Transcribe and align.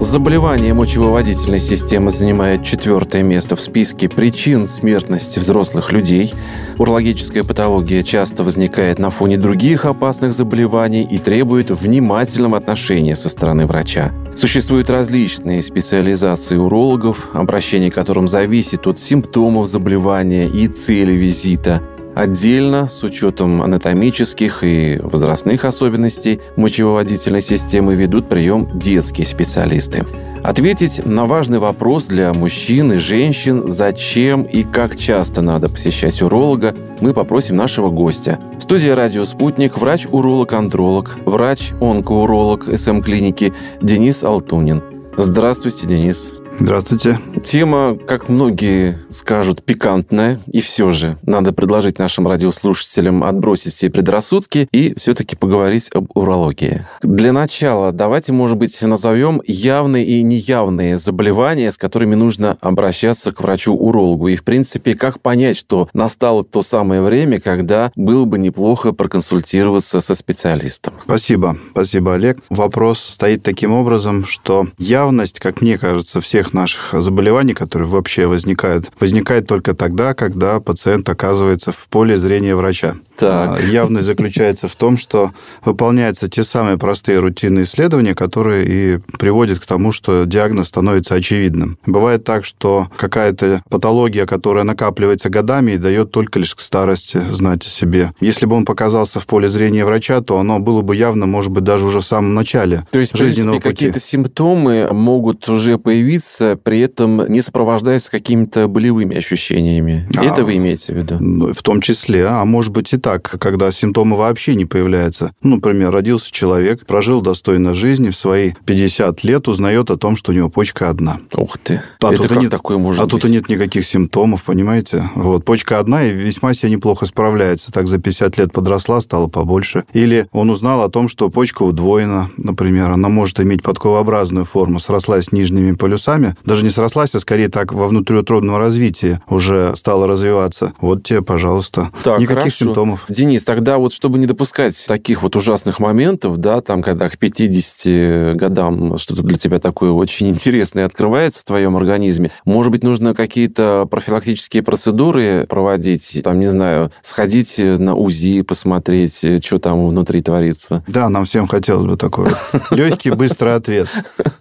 Заболевание 0.00 0.74
мочевыводительной 0.74 1.58
системы 1.58 2.10
занимает 2.10 2.62
четвертое 2.62 3.24
место 3.24 3.56
в 3.56 3.60
списке 3.60 4.08
причин 4.08 4.68
смертности 4.68 5.40
взрослых 5.40 5.90
людей. 5.90 6.32
Урологическая 6.78 7.42
патология 7.42 8.04
часто 8.04 8.44
возникает 8.44 9.00
на 9.00 9.10
фоне 9.10 9.38
других 9.38 9.86
опасных 9.86 10.34
заболеваний 10.34 11.02
и 11.02 11.18
требует 11.18 11.70
внимательного 11.70 12.58
отношения 12.58 13.16
со 13.16 13.28
стороны 13.28 13.66
врача. 13.66 14.12
Существуют 14.36 14.88
различные 14.88 15.64
специализации 15.64 16.56
урологов, 16.56 17.30
обращение 17.32 17.90
к 17.90 17.94
которым 17.94 18.28
зависит 18.28 18.86
от 18.86 19.00
симптомов 19.00 19.66
заболевания 19.66 20.46
и 20.46 20.68
цели 20.68 21.12
визита– 21.12 21.82
Отдельно, 22.18 22.88
с 22.88 23.04
учетом 23.04 23.62
анатомических 23.62 24.64
и 24.64 24.98
возрастных 25.00 25.64
особенностей 25.64 26.40
мочевыводительной 26.56 27.40
системы, 27.40 27.94
ведут 27.94 28.28
прием 28.28 28.68
детские 28.76 29.24
специалисты. 29.24 30.04
Ответить 30.42 31.06
на 31.06 31.26
важный 31.26 31.60
вопрос 31.60 32.06
для 32.06 32.32
мужчин 32.32 32.92
и 32.94 32.96
женщин, 32.96 33.68
зачем 33.68 34.42
и 34.42 34.64
как 34.64 34.96
часто 34.96 35.42
надо 35.42 35.68
посещать 35.68 36.20
уролога, 36.20 36.74
мы 37.00 37.14
попросим 37.14 37.54
нашего 37.54 37.88
гостя. 37.88 38.40
Студия 38.58 38.96
«Радио 38.96 39.24
Спутник» 39.24 39.78
врач-уролог-андролог, 39.78 41.18
врач-онкоуролог 41.24 42.64
СМ-клиники 42.76 43.52
Денис 43.80 44.24
Алтунин. 44.24 44.82
Здравствуйте, 45.16 45.86
Денис. 45.86 46.37
Здравствуйте. 46.60 47.18
Тема, 47.42 47.96
как 48.06 48.28
многие 48.28 48.98
скажут, 49.10 49.62
пикантная, 49.62 50.40
и 50.52 50.60
все 50.60 50.92
же 50.92 51.16
надо 51.22 51.52
предложить 51.52 51.98
нашим 51.98 52.26
радиослушателям 52.26 53.22
отбросить 53.22 53.74
все 53.74 53.90
предрассудки 53.90 54.68
и 54.72 54.92
все-таки 54.96 55.36
поговорить 55.36 55.88
об 55.94 56.08
урологии. 56.14 56.84
Для 57.02 57.32
начала 57.32 57.92
давайте, 57.92 58.32
может 58.32 58.56
быть, 58.56 58.82
назовем 58.82 59.40
явные 59.46 60.04
и 60.04 60.22
неявные 60.22 60.98
заболевания, 60.98 61.70
с 61.70 61.78
которыми 61.78 62.16
нужно 62.16 62.56
обращаться 62.60 63.30
к 63.32 63.40
врачу-урологу. 63.40 64.28
И, 64.28 64.36
в 64.36 64.42
принципе, 64.42 64.94
как 64.94 65.20
понять, 65.20 65.56
что 65.56 65.88
настало 65.94 66.42
то 66.42 66.62
самое 66.62 67.02
время, 67.02 67.40
когда 67.40 67.92
было 67.94 68.24
бы 68.24 68.38
неплохо 68.38 68.92
проконсультироваться 68.92 70.00
со 70.00 70.14
специалистом. 70.14 70.94
Спасибо. 71.04 71.56
Спасибо, 71.70 72.14
Олег. 72.14 72.38
Вопрос 72.50 72.98
стоит 72.98 73.44
таким 73.44 73.72
образом, 73.72 74.24
что 74.24 74.66
явность, 74.78 75.38
как 75.38 75.62
мне 75.62 75.78
кажется, 75.78 76.20
всех 76.20 76.47
всех 76.48 76.54
наших 76.54 77.02
заболеваний, 77.02 77.54
которые 77.54 77.88
вообще 77.88 78.26
возникают, 78.26 78.90
возникает 79.00 79.46
только 79.46 79.74
тогда, 79.74 80.14
когда 80.14 80.60
пациент 80.60 81.08
оказывается 81.08 81.72
в 81.72 81.88
поле 81.88 82.16
зрения 82.18 82.54
врача. 82.54 82.96
Так. 83.18 83.58
А, 83.58 83.62
явность 83.66 84.06
заключается 84.06 84.68
в 84.68 84.76
том, 84.76 84.96
что 84.96 85.32
выполняются 85.64 86.28
те 86.28 86.44
самые 86.44 86.78
простые 86.78 87.18
рутинные 87.18 87.64
исследования, 87.64 88.14
которые 88.14 88.64
и 88.66 88.98
приводят 89.18 89.58
к 89.58 89.66
тому, 89.66 89.90
что 89.90 90.24
диагноз 90.24 90.68
становится 90.68 91.14
очевидным. 91.14 91.78
Бывает 91.84 92.22
так, 92.22 92.44
что 92.44 92.88
какая-то 92.96 93.62
патология, 93.68 94.24
которая 94.24 94.64
накапливается 94.64 95.30
годами 95.30 95.72
и 95.72 95.78
дает 95.78 96.12
только 96.12 96.38
лишь 96.38 96.54
к 96.54 96.60
старости 96.60 97.20
знать 97.32 97.66
о 97.66 97.68
себе. 97.68 98.12
Если 98.20 98.46
бы 98.46 98.54
он 98.54 98.64
показался 98.64 99.18
в 99.18 99.26
поле 99.26 99.50
зрения 99.50 99.84
врача, 99.84 100.20
то 100.20 100.38
оно 100.38 100.60
было 100.60 100.82
бы 100.82 100.94
явно, 100.94 101.26
может 101.26 101.50
быть, 101.50 101.64
даже 101.64 101.86
уже 101.86 102.00
в 102.00 102.04
самом 102.04 102.34
начале 102.34 102.86
То 102.90 103.00
есть, 103.00 103.14
в 103.14 103.18
принципе, 103.18 103.60
какие-то 103.60 104.00
симптомы 104.00 104.88
могут 104.92 105.48
уже 105.48 105.76
появиться, 105.78 106.56
при 106.62 106.80
этом 106.80 107.26
не 107.28 107.42
сопровождаются 107.42 108.10
какими-то 108.10 108.68
болевыми 108.68 109.16
ощущениями. 109.16 110.08
А, 110.16 110.24
Это 110.24 110.44
вы 110.44 110.56
имеете 110.56 110.92
в 110.92 110.96
виду? 110.96 111.16
Ну, 111.18 111.52
в 111.52 111.62
том 111.62 111.80
числе, 111.80 112.26
а 112.26 112.44
может 112.44 112.72
быть 112.72 112.92
и 112.92 112.96
так 112.96 113.07
так, 113.08 113.36
когда 113.40 113.70
симптомы 113.70 114.16
вообще 114.18 114.54
не 114.54 114.66
появляются. 114.66 115.32
Ну, 115.42 115.54
например, 115.56 115.90
родился 115.92 116.30
человек, 116.30 116.84
прожил 116.84 117.22
достойно 117.22 117.74
жизни, 117.74 118.10
в 118.10 118.16
свои 118.16 118.52
50 118.66 119.24
лет 119.24 119.48
узнает 119.48 119.90
о 119.90 119.96
том, 119.96 120.14
что 120.14 120.32
у 120.32 120.34
него 120.34 120.50
почка 120.50 120.90
одна. 120.90 121.18
Ух 121.34 121.56
ты. 121.56 121.80
А 122.02 122.08
Это 122.12 122.18
тут 122.24 122.28
как 122.28 122.42
нет, 122.42 122.50
такое 122.50 122.76
может 122.76 123.00
А 123.00 123.04
быть? 123.04 123.12
тут 123.12 123.24
и 123.24 123.32
нет 123.32 123.48
никаких 123.48 123.86
симптомов, 123.86 124.44
понимаете? 124.44 125.08
Вот, 125.14 125.46
почка 125.46 125.78
одна 125.78 126.04
и 126.04 126.12
весьма 126.12 126.52
себе 126.52 126.70
неплохо 126.72 127.06
справляется. 127.06 127.72
Так 127.72 127.88
за 127.88 127.96
50 127.98 128.36
лет 128.36 128.52
подросла, 128.52 129.00
стала 129.00 129.26
побольше. 129.26 129.84
Или 129.94 130.26
он 130.32 130.50
узнал 130.50 130.82
о 130.82 130.90
том, 130.90 131.08
что 131.08 131.30
почка 131.30 131.62
удвоена, 131.62 132.28
например. 132.36 132.90
Она 132.90 133.08
может 133.08 133.40
иметь 133.40 133.62
подковообразную 133.62 134.44
форму, 134.44 134.80
срослась 134.80 135.32
нижними 135.32 135.72
полюсами. 135.72 136.36
Даже 136.44 136.62
не 136.62 136.68
срослась, 136.68 137.14
а 137.14 137.20
скорее 137.20 137.48
так 137.48 137.72
во 137.72 137.86
внутриутробном 137.88 138.58
развитии 138.58 139.18
уже 139.30 139.74
стала 139.76 140.06
развиваться. 140.06 140.74
Вот 140.82 141.04
тебе, 141.04 141.22
пожалуйста. 141.22 141.90
Так, 142.02 142.18
Никаких 142.20 142.42
хорошо. 142.42 142.64
симптомов. 142.66 142.97
Денис, 143.08 143.44
тогда 143.44 143.78
вот 143.78 143.92
чтобы 143.92 144.18
не 144.18 144.26
допускать 144.26 144.84
таких 144.86 145.22
вот 145.22 145.36
ужасных 145.36 145.80
моментов, 145.80 146.38
да, 146.38 146.60
там, 146.60 146.82
когда 146.82 147.08
к 147.08 147.18
50 147.18 148.36
годам 148.36 148.98
что-то 148.98 149.22
для 149.22 149.36
тебя 149.36 149.58
такое 149.58 149.90
очень 149.90 150.28
интересное 150.28 150.84
открывается 150.84 151.40
в 151.40 151.44
твоем 151.44 151.76
организме, 151.76 152.30
может 152.44 152.72
быть, 152.72 152.82
нужно 152.82 153.14
какие-то 153.14 153.86
профилактические 153.90 154.62
процедуры 154.62 155.46
проводить, 155.48 156.20
там, 156.22 156.40
не 156.40 156.46
знаю, 156.46 156.90
сходить 157.02 157.58
на 157.58 157.94
УЗИ, 157.94 158.42
посмотреть, 158.42 159.24
что 159.44 159.58
там 159.58 159.88
внутри 159.88 160.22
творится. 160.22 160.82
Да, 160.86 161.08
нам 161.08 161.24
всем 161.24 161.46
хотелось 161.46 161.86
бы 161.86 161.96
такой 161.96 162.28
легкий, 162.70 163.10
быстрый 163.10 163.54
ответ. 163.54 163.88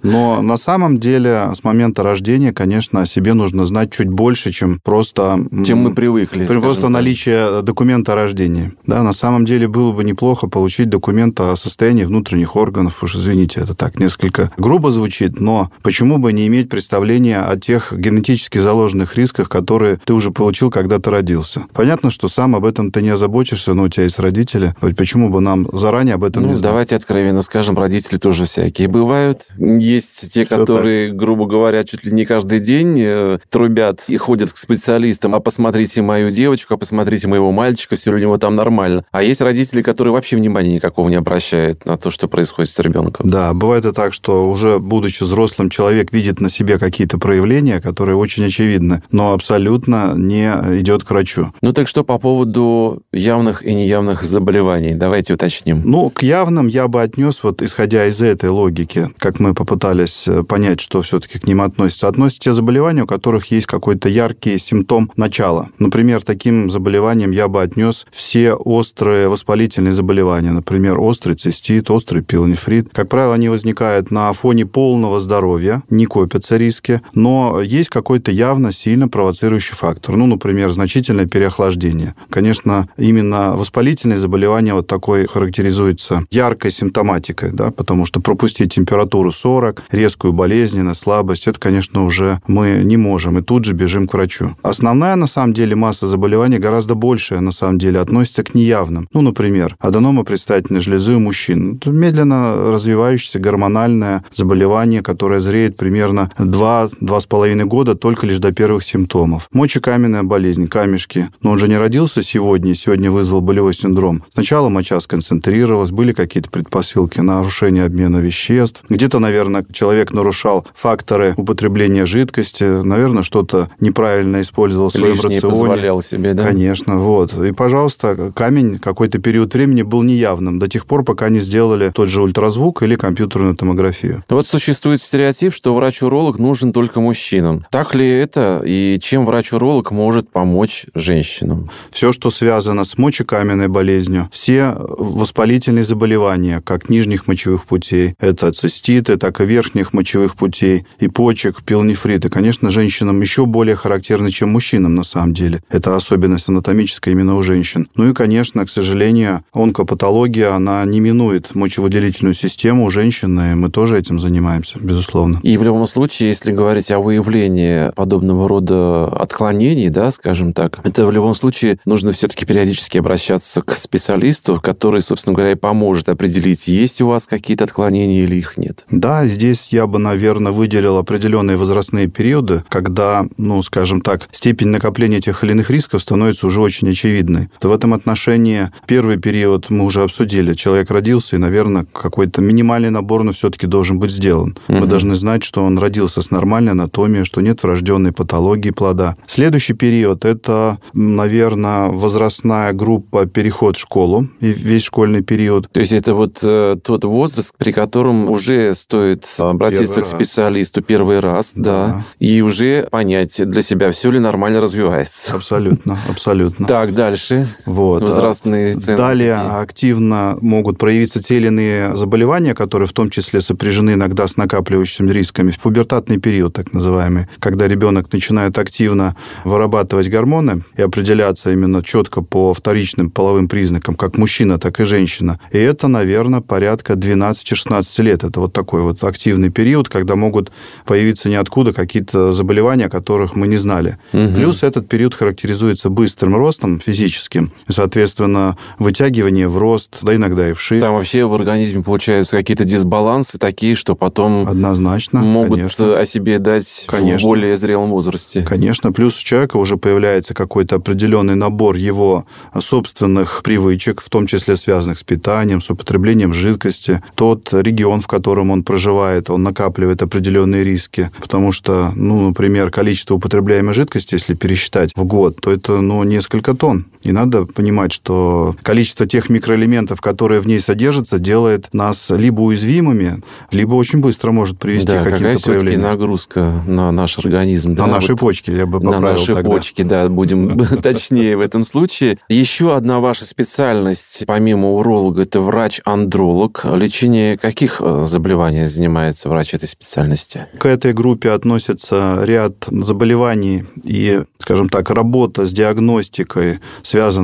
Но 0.03 0.41
на 0.41 0.57
самом 0.57 0.99
деле 0.99 1.51
с 1.55 1.63
момента 1.63 2.03
рождения, 2.03 2.53
конечно, 2.53 3.01
о 3.01 3.05
себе 3.05 3.33
нужно 3.33 3.65
знать 3.65 3.91
чуть 3.91 4.09
больше, 4.09 4.51
чем 4.51 4.79
просто... 4.83 5.39
Чем 5.65 5.79
мы 5.79 5.93
привыкли. 5.93 6.45
Просто 6.45 6.89
наличие 6.89 7.61
документа 7.61 8.13
о 8.13 8.15
рождении. 8.15 8.46
Да, 8.85 9.03
на 9.03 9.13
самом 9.13 9.45
деле 9.45 9.67
было 9.67 9.91
бы 9.91 10.03
неплохо 10.03 10.47
получить 10.47 10.89
документ 10.89 11.39
о 11.39 11.55
состоянии 11.55 12.03
внутренних 12.03 12.55
органов. 12.55 13.03
Уж 13.03 13.15
извините, 13.15 13.61
это 13.61 13.73
так 13.73 13.99
несколько 13.99 14.51
грубо 14.57 14.91
звучит, 14.91 15.39
но 15.39 15.71
почему 15.81 16.17
бы 16.17 16.33
не 16.33 16.47
иметь 16.47 16.69
представления 16.69 17.39
о 17.39 17.57
тех 17.57 17.93
генетически 17.93 18.59
заложенных 18.59 19.15
рисках, 19.15 19.49
которые 19.49 19.99
ты 20.03 20.13
уже 20.13 20.31
получил, 20.31 20.69
когда 20.69 20.99
ты 20.99 21.09
родился? 21.09 21.65
Понятно, 21.73 22.11
что 22.11 22.27
сам 22.27 22.55
об 22.55 22.65
этом 22.65 22.91
ты 22.91 23.01
не 23.01 23.09
озаботишься, 23.09 23.73
но 23.73 23.83
у 23.83 23.89
тебя 23.89 24.03
есть 24.03 24.19
родители. 24.19 24.75
Почему 24.95 25.29
бы 25.29 25.41
нам 25.41 25.67
заранее 25.73 26.15
об 26.15 26.23
этом 26.23 26.43
ну, 26.43 26.49
не 26.49 26.55
знать? 26.55 26.63
давайте 26.63 26.95
откровенно 26.95 27.41
скажем, 27.41 27.77
родители 27.77 28.17
тоже 28.17 28.45
всякие 28.45 28.87
бывают. 28.87 29.47
Есть 29.57 30.33
те, 30.33 30.45
Всё 30.45 30.57
которые, 30.57 31.11
грубо 31.11 31.45
говоря, 31.45 31.83
чуть 31.83 32.03
ли 32.03 32.11
не 32.11 32.25
каждый 32.25 32.59
день 32.59 32.97
э, 32.99 33.39
трубят 33.49 34.03
и 34.09 34.17
ходят 34.17 34.51
к 34.51 34.57
специалистам. 34.57 35.33
А 35.33 35.39
посмотрите 35.39 36.01
мою 36.01 36.29
девочку, 36.29 36.73
а 36.73 36.77
посмотрите 36.77 37.27
моего 37.27 37.51
мальчика, 37.51 37.95
все 37.95 38.11
у 38.11 38.17
него 38.17 38.36
там 38.37 38.55
нормально. 38.55 39.05
А 39.11 39.23
есть 39.23 39.41
родители, 39.41 39.81
которые 39.81 40.13
вообще 40.13 40.35
внимания 40.35 40.73
никакого 40.73 41.09
не 41.09 41.15
обращают 41.15 41.85
на 41.85 41.97
то, 41.97 42.11
что 42.11 42.27
происходит 42.27 42.71
с 42.71 42.79
ребенком. 42.79 43.29
Да, 43.29 43.53
бывает 43.53 43.85
и 43.85 43.91
так, 43.91 44.13
что 44.13 44.49
уже 44.49 44.79
будучи 44.79 45.23
взрослым, 45.23 45.69
человек 45.69 46.11
видит 46.11 46.39
на 46.39 46.49
себе 46.49 46.77
какие-то 46.77 47.17
проявления, 47.17 47.81
которые 47.81 48.15
очень 48.15 48.45
очевидны, 48.45 49.03
но 49.11 49.33
абсолютно 49.33 50.13
не 50.15 50.47
идет 50.79 51.03
к 51.03 51.09
врачу. 51.09 51.53
Ну 51.61 51.73
так 51.73 51.87
что 51.87 52.03
по 52.03 52.19
поводу 52.19 53.03
явных 53.11 53.65
и 53.65 53.73
неявных 53.73 54.23
заболеваний? 54.23 54.93
Давайте 54.93 55.33
уточним. 55.33 55.81
Ну, 55.85 56.09
к 56.09 56.23
явным 56.23 56.67
я 56.67 56.87
бы 56.87 57.01
отнес, 57.01 57.39
вот 57.43 57.61
исходя 57.61 58.07
из 58.07 58.21
этой 58.21 58.49
логики, 58.49 59.09
как 59.17 59.39
мы 59.39 59.53
попытались 59.53 60.27
э, 60.27 60.43
понять, 60.43 60.79
что 60.79 61.01
все-таки 61.01 61.39
к 61.39 61.47
ним 61.47 61.61
относится, 61.61 62.07
относятся 62.07 62.41
те 62.41 62.53
заболевания, 62.53 63.03
у 63.03 63.07
которых 63.07 63.51
есть 63.51 63.67
какой-то 63.67 64.09
яркий 64.09 64.57
симптом 64.57 65.11
начала. 65.15 65.69
Например, 65.79 66.21
таким 66.21 66.69
заболеванием 66.69 67.31
я 67.31 67.47
бы 67.47 67.61
отнес 67.61 68.05
все 68.17 68.53
острые 68.53 69.29
воспалительные 69.29 69.93
заболевания, 69.93 70.51
например, 70.51 70.99
острый 70.99 71.35
цистит, 71.35 71.91
острый 71.91 72.23
пилонефрит. 72.23 72.89
Как 72.91 73.07
правило, 73.09 73.35
они 73.35 73.47
возникают 73.47 74.09
на 74.09 74.33
фоне 74.33 74.65
полного 74.65 75.19
здоровья, 75.21 75.83
не 75.91 76.07
копятся 76.07 76.57
риски, 76.57 77.01
но 77.13 77.61
есть 77.61 77.89
какой-то 77.89 78.31
явно 78.31 78.71
сильно 78.71 79.07
провоцирующий 79.07 79.75
фактор. 79.75 80.15
Ну, 80.15 80.25
например, 80.25 80.71
значительное 80.71 81.27
переохлаждение. 81.27 82.15
Конечно, 82.31 82.89
именно 82.97 83.55
воспалительные 83.55 84.17
заболевания 84.17 84.73
вот 84.73 84.87
такой 84.87 85.27
характеризуются 85.27 86.25
яркой 86.31 86.71
симптоматикой, 86.71 87.51
да, 87.51 87.69
потому 87.69 88.07
что 88.07 88.19
пропустить 88.19 88.73
температуру 88.73 89.31
40, 89.31 89.83
резкую 89.91 90.33
болезненность, 90.33 91.01
слабость, 91.01 91.47
это, 91.47 91.59
конечно, 91.59 92.05
уже 92.05 92.41
мы 92.47 92.81
не 92.83 92.97
можем, 92.97 93.37
и 93.37 93.43
тут 93.43 93.65
же 93.65 93.73
бежим 93.73 94.07
к 94.07 94.13
врачу. 94.13 94.55
Основная, 94.63 95.15
на 95.15 95.27
самом 95.27 95.53
деле, 95.53 95.75
масса 95.75 96.07
заболеваний 96.07 96.57
гораздо 96.57 96.95
большая, 96.95 97.41
на 97.41 97.51
самом 97.51 97.77
деле, 97.77 98.06
относится 98.07 98.43
к 98.43 98.55
неявным. 98.55 99.07
Ну, 99.13 99.21
например, 99.21 99.75
аденома 99.79 100.23
предстательной 100.23 100.81
железы 100.81 101.13
у 101.13 101.19
мужчин. 101.19 101.75
Это 101.75 101.91
медленно 101.91 102.71
развивающееся 102.71 103.39
гормональное 103.39 104.23
заболевание, 104.33 105.01
которое 105.01 105.41
зреет 105.41 105.75
примерно 105.75 106.31
2-2,5 106.37 107.63
года 107.65 107.95
только 107.95 108.25
лишь 108.25 108.39
до 108.39 108.51
первых 108.53 108.83
симптомов. 108.83 109.49
Мочекаменная 109.51 110.23
болезнь, 110.23 110.67
камешки. 110.67 111.29
Но 111.41 111.51
он 111.51 111.59
же 111.59 111.67
не 111.67 111.77
родился 111.77 112.21
сегодня, 112.21 112.75
сегодня 112.75 113.11
вызвал 113.11 113.41
болевой 113.41 113.73
синдром. 113.73 114.23
Сначала 114.33 114.69
моча 114.69 114.99
сконцентрировалась, 114.99 115.91
были 115.91 116.13
какие-то 116.13 116.49
предпосылки 116.49 117.19
нарушения 117.19 117.83
обмена 117.83 118.17
веществ. 118.17 118.83
Где-то, 118.89 119.19
наверное, 119.19 119.65
человек 119.71 120.13
нарушал 120.13 120.65
факторы 120.73 121.33
употребления 121.35 122.05
жидкости, 122.05 122.63
наверное, 122.63 123.23
что-то 123.23 123.69
неправильно 123.79 124.41
использовал 124.41 124.89
в 124.89 124.93
своем 124.93 125.13
Лишнее 125.13 125.41
рационе. 125.41 125.51
позволял 125.51 126.01
себе, 126.01 126.33
да? 126.33 126.43
Конечно, 126.43 126.97
вот. 126.97 127.33
И, 127.33 127.51
пожалуйста, 127.51 127.96
камень 127.97 128.79
какой-то 128.79 129.19
период 129.19 129.53
времени 129.53 129.81
был 129.81 130.03
неявным, 130.03 130.59
до 130.59 130.67
тех 130.67 130.85
пор, 130.85 131.03
пока 131.03 131.29
не 131.29 131.39
сделали 131.39 131.89
тот 131.89 132.09
же 132.09 132.21
ультразвук 132.21 132.83
или 132.83 132.95
компьютерную 132.95 133.55
томографию. 133.55 134.23
Вот 134.29 134.47
существует 134.47 135.01
стереотип, 135.01 135.53
что 135.53 135.75
врач-уролог 135.75 136.39
нужен 136.39 136.73
только 136.73 136.99
мужчинам. 136.99 137.65
Так 137.71 137.95
ли 137.95 138.07
это? 138.07 138.61
И 138.65 138.99
чем 139.01 139.25
врач-уролог 139.25 139.91
может 139.91 140.29
помочь 140.29 140.85
женщинам? 140.93 141.69
Все, 141.91 142.11
что 142.11 142.29
связано 142.29 142.83
с 142.83 142.97
мочекаменной 142.97 143.67
болезнью, 143.67 144.29
все 144.31 144.75
воспалительные 144.77 145.83
заболевания, 145.83 146.61
как 146.61 146.89
нижних 146.89 147.27
мочевых 147.27 147.65
путей, 147.65 148.15
это 148.19 148.51
циститы, 148.51 149.17
так 149.17 149.41
и 149.41 149.45
верхних 149.45 149.93
мочевых 149.93 150.35
путей, 150.35 150.85
и 150.99 151.07
почек, 151.07 151.63
пилонефриты, 151.63 152.29
конечно, 152.29 152.71
женщинам 152.71 153.21
еще 153.21 153.45
более 153.45 153.75
характерны, 153.75 154.31
чем 154.31 154.49
мужчинам 154.49 154.95
на 154.95 155.03
самом 155.03 155.33
деле. 155.33 155.61
Это 155.69 155.95
особенность 155.95 156.49
анатомическая 156.49 157.13
именно 157.13 157.35
у 157.35 157.43
женщин. 157.43 157.86
Ну 157.95 158.09
и, 158.09 158.13
конечно, 158.13 158.65
к 158.65 158.69
сожалению, 158.69 159.43
онкопатология, 159.53 160.53
она 160.53 160.83
не 160.85 160.99
минует 160.99 161.55
мочевыделительную 161.55 162.33
систему 162.33 162.85
у 162.85 162.89
женщин, 162.89 163.39
и 163.39 163.55
мы 163.55 163.69
тоже 163.69 163.97
этим 163.97 164.19
занимаемся, 164.19 164.79
безусловно. 164.79 165.39
И 165.43 165.57
в 165.57 165.63
любом 165.63 165.85
случае, 165.87 166.29
если 166.29 166.51
говорить 166.51 166.91
о 166.91 166.99
выявлении 166.99 167.91
подобного 167.95 168.47
рода 168.47 169.05
отклонений, 169.05 169.89
да, 169.89 170.11
скажем 170.11 170.53
так, 170.53 170.79
это 170.83 171.05
в 171.05 171.11
любом 171.11 171.35
случае 171.35 171.79
нужно 171.85 172.11
все-таки 172.11 172.45
периодически 172.45 172.97
обращаться 172.97 173.61
к 173.61 173.73
специалисту, 173.75 174.59
который, 174.61 175.01
собственно 175.01 175.35
говоря, 175.35 175.51
и 175.53 175.55
поможет 175.55 176.09
определить, 176.09 176.67
есть 176.67 177.01
у 177.01 177.07
вас 177.07 177.27
какие-то 177.27 177.63
отклонения 177.63 178.23
или 178.23 178.35
их 178.35 178.57
нет. 178.57 178.85
Да, 178.91 179.27
здесь 179.27 179.69
я 179.71 179.87
бы, 179.87 179.99
наверное, 179.99 180.51
выделил 180.51 180.97
определенные 180.97 181.57
возрастные 181.57 182.07
периоды, 182.07 182.63
когда, 182.69 183.25
ну, 183.37 183.61
скажем 183.63 184.01
так, 184.01 184.27
степень 184.31 184.67
накопления 184.67 185.21
тех 185.21 185.43
или 185.43 185.51
иных 185.51 185.69
рисков 185.69 186.01
становится 186.01 186.47
уже 186.47 186.61
очень 186.61 186.89
очевидной. 186.89 187.49
То 187.59 187.69
в 187.69 187.73
этом 187.77 187.93
отношении 187.93 188.71
первый 188.87 189.17
период 189.17 189.69
мы 189.69 189.85
уже 189.85 190.03
обсудили. 190.03 190.53
Человек 190.53 190.91
родился, 190.91 191.35
и, 191.35 191.39
наверное, 191.39 191.85
какой-то 191.91 192.41
минимальный 192.41 192.89
набор, 192.89 193.23
но 193.23 193.31
все-таки 193.31 193.67
должен 193.67 193.99
быть 193.99 194.11
сделан. 194.11 194.57
Угу. 194.67 194.77
Мы 194.77 194.87
должны 194.87 195.15
знать, 195.15 195.43
что 195.43 195.63
он 195.63 195.77
родился 195.77 196.21
с 196.21 196.31
нормальной 196.31 196.71
анатомией, 196.71 197.25
что 197.25 197.41
нет 197.41 197.63
врожденной 197.63 198.11
патологии 198.11 198.71
плода. 198.71 199.15
Следующий 199.27 199.73
период– 199.73 200.25
это, 200.25 200.79
наверное, 200.93 201.89
возрастная 201.89 202.73
группа 202.73 203.25
переход 203.25 203.77
в 203.77 203.79
школу 203.79 204.27
и 204.39 204.47
весь 204.47 204.83
школьный 204.83 205.21
период. 205.21 205.69
То 205.71 205.79
есть 205.79 205.93
это 205.93 206.13
вот 206.13 206.39
э, 206.41 206.77
тот 206.83 207.03
возраст, 207.05 207.55
при 207.57 207.71
котором 207.71 208.29
уже 208.29 208.73
стоит 208.73 209.25
обратиться 209.37 209.95
первый 209.95 210.03
к 210.03 210.05
специалисту 210.05 210.79
раз. 210.79 210.87
первый 210.87 211.19
раз, 211.19 211.51
да. 211.55 211.87
да, 211.87 212.03
и 212.19 212.41
уже 212.41 212.87
понять 212.89 213.39
для 213.49 213.61
себя, 213.61 213.91
все 213.91 214.11
ли 214.11 214.19
нормально 214.19 214.61
развивается. 214.61 215.35
Абсолютно, 215.35 215.97
абсолютно. 216.09 216.65
Так, 216.65 216.93
дальше. 216.93 217.47
Вот. 217.67 218.01
Возрастные 218.01 218.73
цензы. 218.73 218.97
Далее 218.97 219.35
активно 219.35 220.37
могут 220.41 220.77
проявиться 220.77 221.21
те 221.21 221.37
или 221.37 221.47
иные 221.47 221.95
заболевания, 221.95 222.55
которые 222.55 222.87
в 222.87 222.93
том 222.93 223.09
числе 223.09 223.41
сопряжены 223.41 223.91
иногда 223.91 224.25
с 224.27 224.37
накапливающимися 224.37 225.13
рисками. 225.13 225.51
В 225.51 225.59
пубертатный 225.59 226.17
период, 226.17 226.53
так 226.53 226.73
называемый, 226.73 227.27
когда 227.39 227.67
ребенок 227.67 228.11
начинает 228.11 228.57
активно 228.57 229.15
вырабатывать 229.43 230.09
гормоны 230.09 230.63
и 230.77 230.81
определяться 230.81 231.51
именно 231.51 231.83
четко 231.83 232.21
по 232.21 232.53
вторичным 232.53 233.11
половым 233.11 233.47
признакам, 233.47 233.95
как 233.95 234.17
мужчина, 234.17 234.57
так 234.57 234.79
и 234.79 234.85
женщина. 234.85 235.39
И 235.51 235.57
это, 235.57 235.87
наверное, 235.87 236.41
порядка 236.41 236.93
12-16 236.93 238.03
лет. 238.03 238.23
Это 238.23 238.39
вот 238.39 238.53
такой 238.53 238.81
вот 238.81 239.03
активный 239.03 239.49
период, 239.49 239.89
когда 239.89 240.15
могут 240.15 240.51
появиться 240.85 241.29
ниоткуда 241.29 241.73
какие-то 241.73 242.31
заболевания, 242.31 242.85
о 242.85 242.89
которых 242.89 243.35
мы 243.35 243.47
не 243.47 243.57
знали. 243.57 243.97
Угу. 244.13 244.29
Плюс 244.35 244.63
этот 244.63 244.87
период 244.87 245.13
характеризуется 245.13 245.89
быстрым 245.89 246.35
ростом 246.35 246.79
физическим, 246.79 247.51
соответственно, 247.69 248.57
вытягивание 248.79 249.47
в 249.47 249.57
рост, 249.57 249.97
да 250.01 250.15
иногда 250.15 250.49
и 250.49 250.53
в 250.53 250.61
шире. 250.61 250.81
Там 250.81 250.95
вообще 250.95 251.25
в 251.25 251.33
организме 251.33 251.83
получаются 251.83 252.37
какие-то 252.37 252.65
дисбалансы 252.65 253.37
такие, 253.37 253.75
что 253.75 253.95
потом 253.95 254.47
Однозначно, 254.47 255.21
могут 255.21 255.59
конечно. 255.59 255.99
о 255.99 256.05
себе 256.05 256.39
дать 256.39 256.85
конечно. 256.87 257.19
в 257.19 257.23
более 257.23 257.57
зрелом 257.57 257.89
возрасте. 257.89 258.43
Конечно. 258.43 258.91
Плюс 258.91 259.19
у 259.19 259.23
человека 259.23 259.57
уже 259.57 259.77
появляется 259.77 260.33
какой-то 260.33 260.75
определенный 260.75 261.35
набор 261.35 261.75
его 261.75 262.25
собственных 262.59 263.41
привычек, 263.43 264.01
в 264.01 264.09
том 264.09 264.27
числе 264.27 264.55
связанных 264.55 264.99
с 264.99 265.03
питанием, 265.03 265.61
с 265.61 265.69
употреблением 265.69 266.33
жидкости. 266.33 267.01
Тот 267.15 267.49
регион, 267.53 268.01
в 268.01 268.07
котором 268.07 268.51
он 268.51 268.63
проживает, 268.63 269.29
он 269.29 269.43
накапливает 269.43 270.01
определенные 270.01 270.63
риски, 270.63 271.11
потому 271.19 271.51
что, 271.51 271.91
ну, 271.95 272.27
например, 272.27 272.71
количество 272.71 273.15
употребляемой 273.15 273.73
жидкости, 273.73 274.15
если 274.15 274.33
пересчитать 274.33 274.91
в 274.95 275.03
год, 275.03 275.37
то 275.41 275.51
это, 275.51 275.81
ну, 275.81 276.03
несколько 276.03 276.53
тонн. 276.53 276.85
И 277.03 277.11
надо 277.11 277.46
понимать, 277.53 277.91
что 277.91 278.55
количество 278.61 279.05
тех 279.05 279.29
микроэлементов, 279.29 280.01
которые 280.01 280.41
в 280.41 280.47
ней 280.47 280.59
содержатся, 280.59 281.19
делает 281.19 281.73
нас 281.73 282.09
либо 282.09 282.41
уязвимыми, 282.41 283.21
либо 283.51 283.73
очень 283.75 283.99
быстро 283.99 284.31
может 284.31 284.59
привести 284.59 284.87
да, 284.87 285.01
к 285.01 285.09
каким-то 285.09 285.41
проявлениям. 285.43 285.81
нагрузка 285.81 286.63
на 286.67 286.91
наш 286.91 287.17
организм. 287.19 287.71
На 287.71 287.75
да, 287.75 287.87
наши 287.87 288.13
вот 288.13 288.19
почки, 288.19 288.51
я 288.51 288.65
бы 288.65 288.79
На 288.79 288.99
наши 288.99 289.33
тогда. 289.33 289.49
почки, 289.49 289.81
да, 289.81 290.07
будем 290.09 290.59
точнее 290.81 291.37
в 291.37 291.41
этом 291.41 291.63
случае. 291.63 292.17
Еще 292.29 292.75
одна 292.75 292.99
ваша 292.99 293.25
специальность, 293.25 294.23
помимо 294.27 294.73
уролога, 294.73 295.23
это 295.23 295.41
врач-андролог. 295.41 296.65
Лечение 296.65 297.37
каких 297.37 297.77
э, 297.79 298.03
заболеваний 298.05 298.65
занимается 298.65 299.29
врач 299.29 299.53
этой 299.53 299.67
специальности? 299.67 300.47
К 300.59 300.65
этой 300.65 300.93
группе 300.93 301.31
относятся 301.31 302.21
ряд 302.23 302.65
заболеваний 302.69 303.65
и, 303.83 304.23
скажем 304.39 304.69
так, 304.69 304.89
работа 304.89 305.45
с 305.45 305.53
диагностикой, 305.53 306.59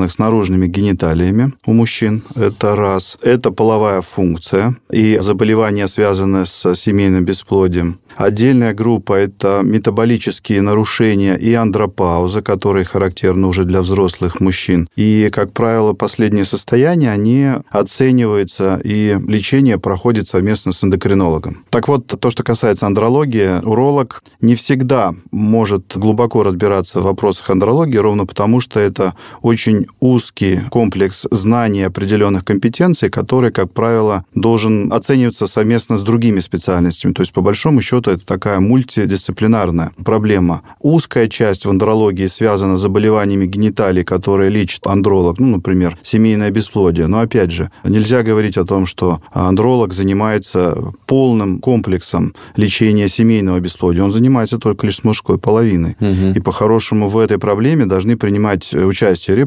связанных 0.04 0.12
с 0.12 0.20
наружными 0.20 0.68
гениталиями 0.68 1.54
у 1.66 1.74
мужчин. 1.74 2.24
Это 2.36 2.76
раз. 2.76 3.18
Это 3.22 3.52
половая 3.52 4.02
функция 4.02 4.76
и 4.92 5.20
заболевания, 5.22 5.88
связанные 5.88 6.46
с 6.46 6.76
семейным 6.76 7.26
бесплодием. 7.26 8.00
Отдельная 8.16 8.74
группа– 8.74 9.14
это 9.14 9.62
метаболические 9.64 10.62
нарушения 10.62 11.36
и 11.36 11.54
андропауза, 11.54 12.42
которые 12.42 12.86
характерны 12.86 13.48
уже 13.48 13.64
для 13.64 13.82
взрослых 13.82 14.40
мужчин. 14.40 14.88
И, 14.96 15.30
как 15.32 15.52
правило, 15.52 15.94
последние 15.94 16.46
состояния, 16.46 17.12
они 17.12 17.48
оцениваются, 17.72 18.80
и 18.84 19.18
лечение 19.28 19.78
проходит 19.78 20.28
совместно 20.28 20.74
с 20.74 20.84
эндокринологом. 20.84 21.66
Так 21.70 21.88
вот, 21.88 22.08
то, 22.08 22.30
что 22.30 22.44
касается 22.44 22.86
андрологии, 22.86 23.66
уролог 23.66 24.24
не 24.42 24.54
всегда 24.54 25.14
может 25.32 25.98
глубоко 25.98 26.44
разбираться 26.44 27.00
в 27.00 27.04
вопросах 27.04 27.50
андрологии, 27.50 27.98
ровно 27.98 28.26
потому, 28.26 28.62
что 28.62 28.80
это 28.80 29.14
очень 29.42 29.88
узкий 30.04 30.60
комплекс 30.70 31.26
знаний 31.32 31.84
определенных 31.84 32.44
компетенций, 32.44 33.10
который, 33.10 33.52
как 33.52 33.72
правило, 33.72 34.26
должен 34.36 34.92
оцениваться 34.92 35.48
совместно 35.48 35.98
с 35.98 36.04
другими 36.04 36.42
специальностями. 36.42 37.14
То 37.14 37.22
есть, 37.22 37.32
по 37.32 37.40
большому 37.40 37.82
счету, 37.82 38.12
это 38.12 38.26
такая 38.26 38.60
мультидисциплинарная 38.60 39.92
проблема. 40.04 40.62
Узкая 40.82 41.30
часть 41.30 41.66
в 41.66 41.70
андрологии 41.70 42.28
связана 42.28 42.78
с 42.78 42.82
заболеваниями 42.82 43.46
гениталий, 43.46 44.04
которые 44.04 44.50
лечит 44.50 44.86
андролог, 44.88 45.40
ну, 45.40 45.48
например, 45.48 45.98
семейное 46.04 46.52
бесплодие. 46.52 47.08
Но, 47.08 47.22
опять 47.22 47.52
же, 47.52 47.72
нельзя 47.86 48.24
говорить 48.24 48.58
о 48.58 48.66
том, 48.66 48.86
что 48.86 49.22
андролог 49.32 49.94
занимается 49.94 50.78
полным 51.06 51.60
комплексом 51.60 52.34
лечения 52.58 53.08
семейного 53.08 53.62
бесплодия. 53.62 54.04
Он 54.04 54.12
занимается 54.12 54.58
только 54.58 54.86
лишь 54.86 54.98
с 54.98 55.04
мужской 55.06 55.38
половиной. 55.38 55.96
Угу. 56.02 56.34
И, 56.36 56.40
по-хорошему, 56.42 57.08
в 57.08 57.18
этой 57.18 57.38
проблеме 57.38 57.86
должны 57.86 58.18
принимать 58.18 58.74
участие 58.74 59.38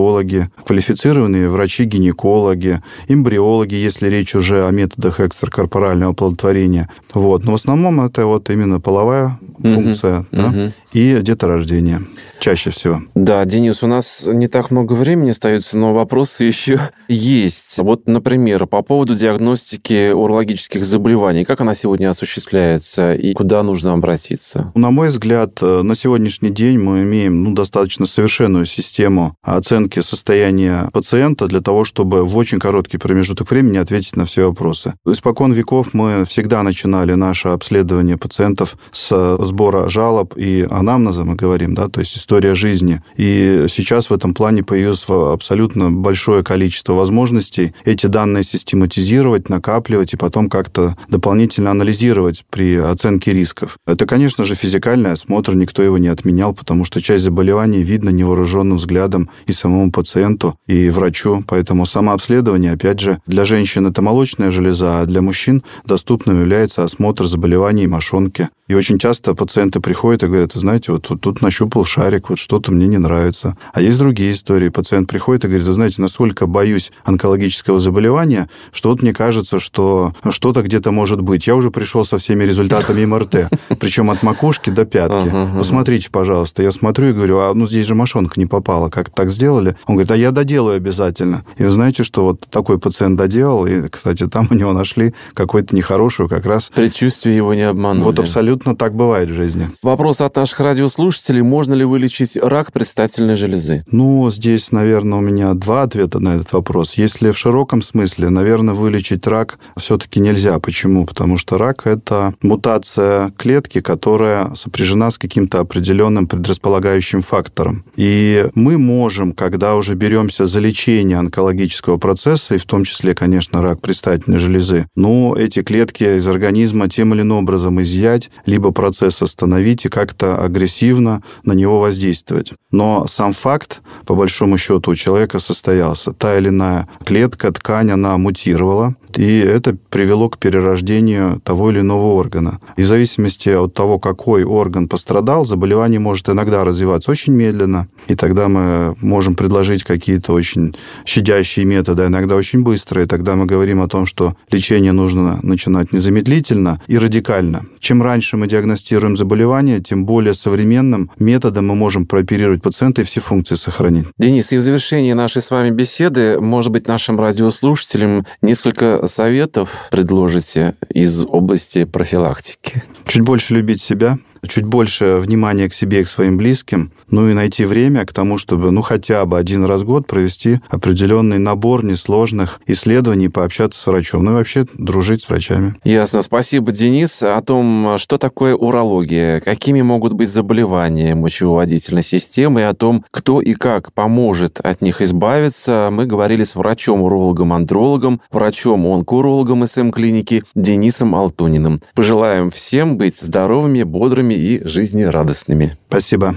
репродуктологи, 0.00 0.50
квалифицированные 0.64 1.48
врачи-гинекологи, 1.48 2.82
эмбриологи, 3.08 3.74
если 3.74 4.08
речь 4.08 4.34
уже 4.34 4.66
о 4.66 4.70
методах 4.70 5.20
экстракорпорального 5.20 6.12
оплодотворения. 6.12 6.88
Вот. 7.14 7.44
Но 7.44 7.52
в 7.52 7.54
основном 7.54 8.00
это 8.00 8.26
вот 8.26 8.50
именно 8.50 8.80
половая 8.80 9.38
функция. 9.58 10.20
Угу. 10.20 10.26
Да? 10.32 10.72
И 10.92 11.18
деторождение 11.22 12.02
чаще 12.40 12.70
всего. 12.70 13.02
Да, 13.14 13.44
Денис, 13.44 13.82
у 13.82 13.86
нас 13.86 14.26
не 14.26 14.48
так 14.48 14.70
много 14.70 14.94
времени 14.94 15.30
остается, 15.30 15.78
но 15.78 15.92
вопросы 15.92 16.44
еще 16.44 16.80
есть. 17.08 17.78
Вот, 17.78 18.08
например, 18.08 18.66
по 18.66 18.82
поводу 18.82 19.14
диагностики 19.14 20.10
урологических 20.10 20.84
заболеваний. 20.84 21.44
Как 21.44 21.60
она 21.60 21.74
сегодня 21.74 22.10
осуществляется 22.10 23.14
и 23.14 23.34
куда 23.34 23.62
нужно 23.62 23.92
обратиться? 23.92 24.72
На 24.74 24.90
мой 24.90 25.10
взгляд, 25.10 25.58
э, 25.60 25.82
на 25.82 25.94
сегодняшний 25.94 26.50
день 26.50 26.78
мы 26.78 27.02
имеем 27.02 27.44
ну, 27.44 27.54
достаточно 27.54 28.06
совершенную 28.06 28.66
систему 28.66 29.36
оценки 29.42 30.00
состояния 30.00 30.88
пациента 30.92 31.46
для 31.46 31.60
того, 31.60 31.84
чтобы 31.84 32.24
в 32.24 32.36
очень 32.36 32.58
короткий 32.58 32.96
промежуток 32.96 33.50
времени 33.50 33.76
ответить 33.76 34.16
на 34.16 34.24
все 34.24 34.46
вопросы. 34.46 34.94
Испокон 35.06 35.52
веков 35.52 35.92
мы 35.92 36.24
всегда 36.24 36.62
начинали 36.62 37.14
наше 37.14 37.48
обследование 37.48 38.16
пациентов 38.16 38.76
с 38.92 39.36
сбора 39.42 39.88
жалоб 39.88 40.34
и 40.36 40.66
анамнеза, 40.80 41.24
мы 41.24 41.34
говорим, 41.34 41.74
да, 41.74 41.88
то 41.88 42.00
есть 42.00 42.16
история 42.16 42.54
жизни. 42.54 43.02
И 43.16 43.66
сейчас 43.68 44.10
в 44.10 44.12
этом 44.12 44.34
плане 44.34 44.62
появилось 44.62 45.04
абсолютно 45.08 45.90
большое 45.90 46.42
количество 46.42 46.94
возможностей 46.94 47.74
эти 47.84 48.06
данные 48.06 48.42
систематизировать, 48.42 49.48
накапливать 49.48 50.14
и 50.14 50.16
потом 50.16 50.48
как-то 50.48 50.96
дополнительно 51.08 51.70
анализировать 51.70 52.44
при 52.50 52.76
оценке 52.76 53.32
рисков. 53.32 53.76
Это, 53.86 54.06
конечно 54.06 54.44
же, 54.44 54.54
физикальный 54.54 55.12
осмотр, 55.12 55.54
никто 55.54 55.82
его 55.82 55.98
не 55.98 56.08
отменял, 56.08 56.54
потому 56.54 56.84
что 56.84 57.00
часть 57.00 57.24
заболеваний 57.24 57.82
видно 57.82 58.10
невооруженным 58.10 58.78
взглядом 58.78 59.30
и 59.46 59.52
самому 59.52 59.92
пациенту, 59.92 60.58
и 60.66 60.90
врачу. 60.90 61.44
Поэтому 61.46 61.86
самообследование, 61.86 62.72
опять 62.72 63.00
же, 63.00 63.20
для 63.26 63.44
женщин 63.44 63.86
это 63.86 64.02
молочная 64.02 64.50
железа, 64.50 65.00
а 65.00 65.06
для 65.06 65.20
мужчин 65.20 65.62
доступным 65.84 66.40
является 66.40 66.84
осмотр 66.84 67.26
заболеваний 67.26 67.86
мошонки. 67.86 68.48
И 68.68 68.74
очень 68.74 68.98
часто 68.98 69.34
пациенты 69.34 69.80
приходят 69.80 70.22
и 70.22 70.26
говорят, 70.26 70.52
знаете, 70.54 70.69
вот 70.88 71.02
тут, 71.02 71.20
тут 71.20 71.42
нащупал 71.42 71.84
шарик, 71.84 72.30
вот 72.30 72.38
что-то 72.38 72.72
мне 72.72 72.86
не 72.86 72.98
нравится. 72.98 73.56
А 73.72 73.80
есть 73.80 73.98
другие 73.98 74.32
истории. 74.32 74.68
Пациент 74.68 75.08
приходит 75.08 75.44
и 75.44 75.48
говорит, 75.48 75.66
вы 75.66 75.74
знаете, 75.74 76.00
насколько 76.02 76.46
боюсь 76.46 76.92
онкологического 77.04 77.80
заболевания, 77.80 78.48
что 78.72 78.90
вот 78.90 79.02
мне 79.02 79.12
кажется, 79.12 79.58
что 79.58 80.14
что-то 80.30 80.62
где-то 80.62 80.90
может 80.90 81.20
быть. 81.20 81.46
Я 81.46 81.56
уже 81.56 81.70
пришел 81.70 82.04
со 82.04 82.18
всеми 82.18 82.44
результатами 82.44 83.04
МРТ, 83.04 83.50
причем 83.78 84.10
от 84.10 84.22
макушки 84.22 84.70
до 84.70 84.84
пятки. 84.84 85.32
Посмотрите, 85.56 86.08
пожалуйста. 86.10 86.62
Я 86.62 86.70
смотрю 86.70 87.08
и 87.08 87.12
говорю, 87.12 87.38
а 87.38 87.54
ну 87.54 87.66
здесь 87.66 87.86
же 87.86 87.94
мошонка 87.94 88.38
не 88.38 88.46
попала, 88.46 88.88
как 88.88 89.10
так 89.10 89.30
сделали? 89.30 89.76
Он 89.86 89.96
говорит, 89.96 90.10
а 90.10 90.16
я 90.16 90.30
доделаю 90.30 90.76
обязательно. 90.76 91.44
И 91.56 91.64
вы 91.64 91.70
знаете, 91.70 92.04
что 92.04 92.24
вот 92.24 92.46
такой 92.50 92.78
пациент 92.78 93.18
доделал, 93.18 93.66
и, 93.66 93.88
кстати, 93.88 94.26
там 94.26 94.46
у 94.50 94.54
него 94.54 94.72
нашли 94.72 95.14
какую-то 95.34 95.74
нехорошую 95.74 96.28
как 96.28 96.46
раз... 96.46 96.70
Предчувствие 96.74 97.36
его 97.36 97.54
не 97.54 97.62
обманули. 97.62 98.04
Вот 98.04 98.18
абсолютно 98.18 98.76
так 98.76 98.94
бывает 98.94 99.30
в 99.30 99.34
жизни. 99.34 99.70
Вопрос 99.82 100.20
от 100.20 100.38
наших 100.60 100.66
радиослушателей. 100.66 101.42
Можно 101.42 101.74
ли 101.74 101.84
вылечить 101.84 102.36
рак 102.36 102.72
предстательной 102.72 103.36
железы? 103.36 103.84
Ну, 103.90 104.30
здесь, 104.30 104.72
наверное, 104.72 105.18
у 105.18 105.22
меня 105.22 105.54
два 105.54 105.82
ответа 105.82 106.20
на 106.20 106.36
этот 106.36 106.52
вопрос. 106.52 106.94
Если 106.94 107.30
в 107.30 107.38
широком 107.38 107.82
смысле, 107.82 108.30
наверное, 108.30 108.74
вылечить 108.74 109.26
рак 109.26 109.58
все-таки 109.76 110.20
нельзя. 110.20 110.58
Почему? 110.58 111.06
Потому 111.06 111.38
что 111.38 111.58
рак– 111.58 111.82
это 111.86 112.34
мутация 112.42 113.32
клетки, 113.36 113.80
которая 113.80 114.54
сопряжена 114.54 115.10
с 115.10 115.18
каким-то 115.18 115.60
определенным 115.60 116.26
предрасполагающим 116.26 117.22
фактором. 117.22 117.84
И 117.96 118.46
мы 118.54 118.78
можем, 118.78 119.32
когда 119.32 119.76
уже 119.76 119.94
беремся 119.94 120.46
за 120.46 120.60
лечение 120.60 121.18
онкологического 121.18 121.98
процесса, 121.98 122.54
и 122.54 122.58
в 122.58 122.64
том 122.64 122.84
числе, 122.84 123.14
конечно, 123.14 123.62
рак 123.62 123.80
предстательной 123.80 124.38
железы, 124.38 124.86
ну, 124.96 125.34
эти 125.34 125.62
клетки 125.62 126.18
из 126.18 126.28
организма 126.28 126.88
тем 126.88 127.14
или 127.14 127.22
иным 127.22 127.38
образом 127.38 127.80
изъять, 127.82 128.30
либо 128.46 128.72
процесс 128.72 129.22
остановить 129.22 129.84
и 129.84 129.88
как-то 129.88 130.49
агрессивно 130.50 131.22
на 131.44 131.52
него 131.52 131.80
воздействовать. 131.80 132.52
Но 132.70 133.06
сам 133.08 133.32
факт, 133.32 133.80
по 134.06 134.14
большому 134.14 134.58
счету, 134.58 134.90
у 134.90 134.94
человека 134.94 135.38
состоялся. 135.38 136.12
Та 136.12 136.38
или 136.38 136.48
иная 136.48 136.88
клетка, 137.04 137.50
ткань, 137.52 137.90
она 137.90 138.16
мутировала, 138.18 138.94
и 139.16 139.38
это 139.38 139.76
привело 139.88 140.28
к 140.28 140.38
перерождению 140.38 141.40
того 141.40 141.70
или 141.70 141.80
иного 141.80 142.14
органа. 142.14 142.60
И 142.76 142.82
в 142.82 142.86
зависимости 142.86 143.48
от 143.48 143.74
того, 143.74 143.98
какой 143.98 144.44
орган 144.44 144.88
пострадал, 144.88 145.44
заболевание 145.44 145.98
может 145.98 146.28
иногда 146.28 146.64
развиваться 146.64 147.10
очень 147.10 147.32
медленно, 147.32 147.88
и 148.08 148.14
тогда 148.14 148.48
мы 148.48 148.94
можем 149.00 149.34
предложить 149.34 149.84
какие-то 149.84 150.32
очень 150.32 150.76
щадящие 151.04 151.64
методы, 151.64 152.04
а 152.04 152.06
иногда 152.06 152.36
очень 152.36 152.62
быстрые. 152.62 153.06
Тогда 153.06 153.34
мы 153.34 153.46
говорим 153.46 153.80
о 153.80 153.88
том, 153.88 154.06
что 154.06 154.36
лечение 154.50 154.92
нужно 154.92 155.40
начинать 155.42 155.92
незамедлительно 155.92 156.80
и 156.86 156.98
радикально. 156.98 157.64
Чем 157.80 158.02
раньше 158.02 158.36
мы 158.36 158.46
диагностируем 158.46 159.16
заболевание, 159.16 159.80
тем 159.80 160.04
более 160.04 160.34
современным 160.40 161.10
методом 161.18 161.66
мы 161.68 161.74
можем 161.74 162.06
прооперировать 162.06 162.62
пациента 162.62 163.02
и 163.02 163.04
все 163.04 163.20
функции 163.20 163.54
сохранить. 163.54 164.06
Денис, 164.18 164.50
и 164.52 164.56
в 164.56 164.60
завершении 164.60 165.12
нашей 165.12 165.42
с 165.42 165.50
вами 165.50 165.70
беседы, 165.70 166.40
может 166.40 166.72
быть, 166.72 166.88
нашим 166.88 167.20
радиослушателям 167.20 168.26
несколько 168.42 169.06
советов 169.06 169.88
предложите 169.90 170.74
из 170.88 171.24
области 171.24 171.84
профилактики? 171.84 172.82
Чуть 173.06 173.22
больше 173.22 173.54
любить 173.54 173.80
себя, 173.80 174.18
чуть 174.48 174.64
больше 174.64 175.16
внимания 175.16 175.68
к 175.68 175.74
себе 175.74 176.00
и 176.00 176.04
к 176.04 176.08
своим 176.08 176.36
близким, 176.36 176.92
ну 177.10 177.28
и 177.28 177.34
найти 177.34 177.64
время 177.64 178.04
к 178.06 178.12
тому, 178.12 178.38
чтобы, 178.38 178.70
ну, 178.70 178.82
хотя 178.82 179.24
бы 179.24 179.38
один 179.38 179.64
раз 179.64 179.82
в 179.82 179.86
год 179.86 180.06
провести 180.06 180.60
определенный 180.68 181.38
набор 181.38 181.84
несложных 181.84 182.60
исследований, 182.66 183.28
пообщаться 183.28 183.80
с 183.80 183.86
врачом, 183.86 184.24
ну 184.24 184.32
и 184.32 184.34
вообще 184.34 184.66
дружить 184.74 185.22
с 185.22 185.28
врачами. 185.28 185.74
Ясно. 185.84 186.22
Спасибо, 186.22 186.72
Денис. 186.72 187.22
О 187.22 187.40
том, 187.40 187.96
что 187.98 188.18
такое 188.18 188.54
урология, 188.54 189.40
какими 189.40 189.82
могут 189.82 190.12
быть 190.12 190.30
заболевания 190.30 191.14
мочевыводительной 191.14 192.02
системы 192.02 192.60
и 192.60 192.64
о 192.64 192.74
том, 192.74 193.04
кто 193.10 193.40
и 193.40 193.54
как 193.54 193.92
поможет 193.92 194.60
от 194.60 194.82
них 194.82 195.00
избавиться, 195.02 195.88
мы 195.90 196.06
говорили 196.06 196.44
с 196.44 196.54
врачом-урологом-андрологом, 196.54 198.20
врачом-онкоурологом 198.30 199.66
СМ-клиники 199.66 200.42
Денисом 200.54 201.14
Алтуниным. 201.14 201.80
Пожелаем 201.94 202.50
всем 202.50 202.96
быть 202.96 203.18
здоровыми, 203.18 203.82
бодрыми 203.82 204.29
здоровыми 204.30 204.34
и 204.34 204.66
жизнерадостными. 204.66 205.76
Спасибо. 205.88 206.34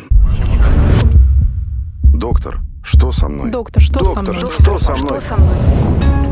Доктор, 2.04 2.60
что 2.84 3.12
со 3.12 3.28
мной? 3.28 3.52
Доктор, 3.52 3.82
что 3.82 4.00
Доктор, 4.00 4.26
со 4.26 4.32
мной? 4.32 4.52
что 4.60 4.80
со 4.80 4.96
мной? 4.96 5.20
Что 5.20 5.28
со 5.30 5.36
мной? 5.38 6.23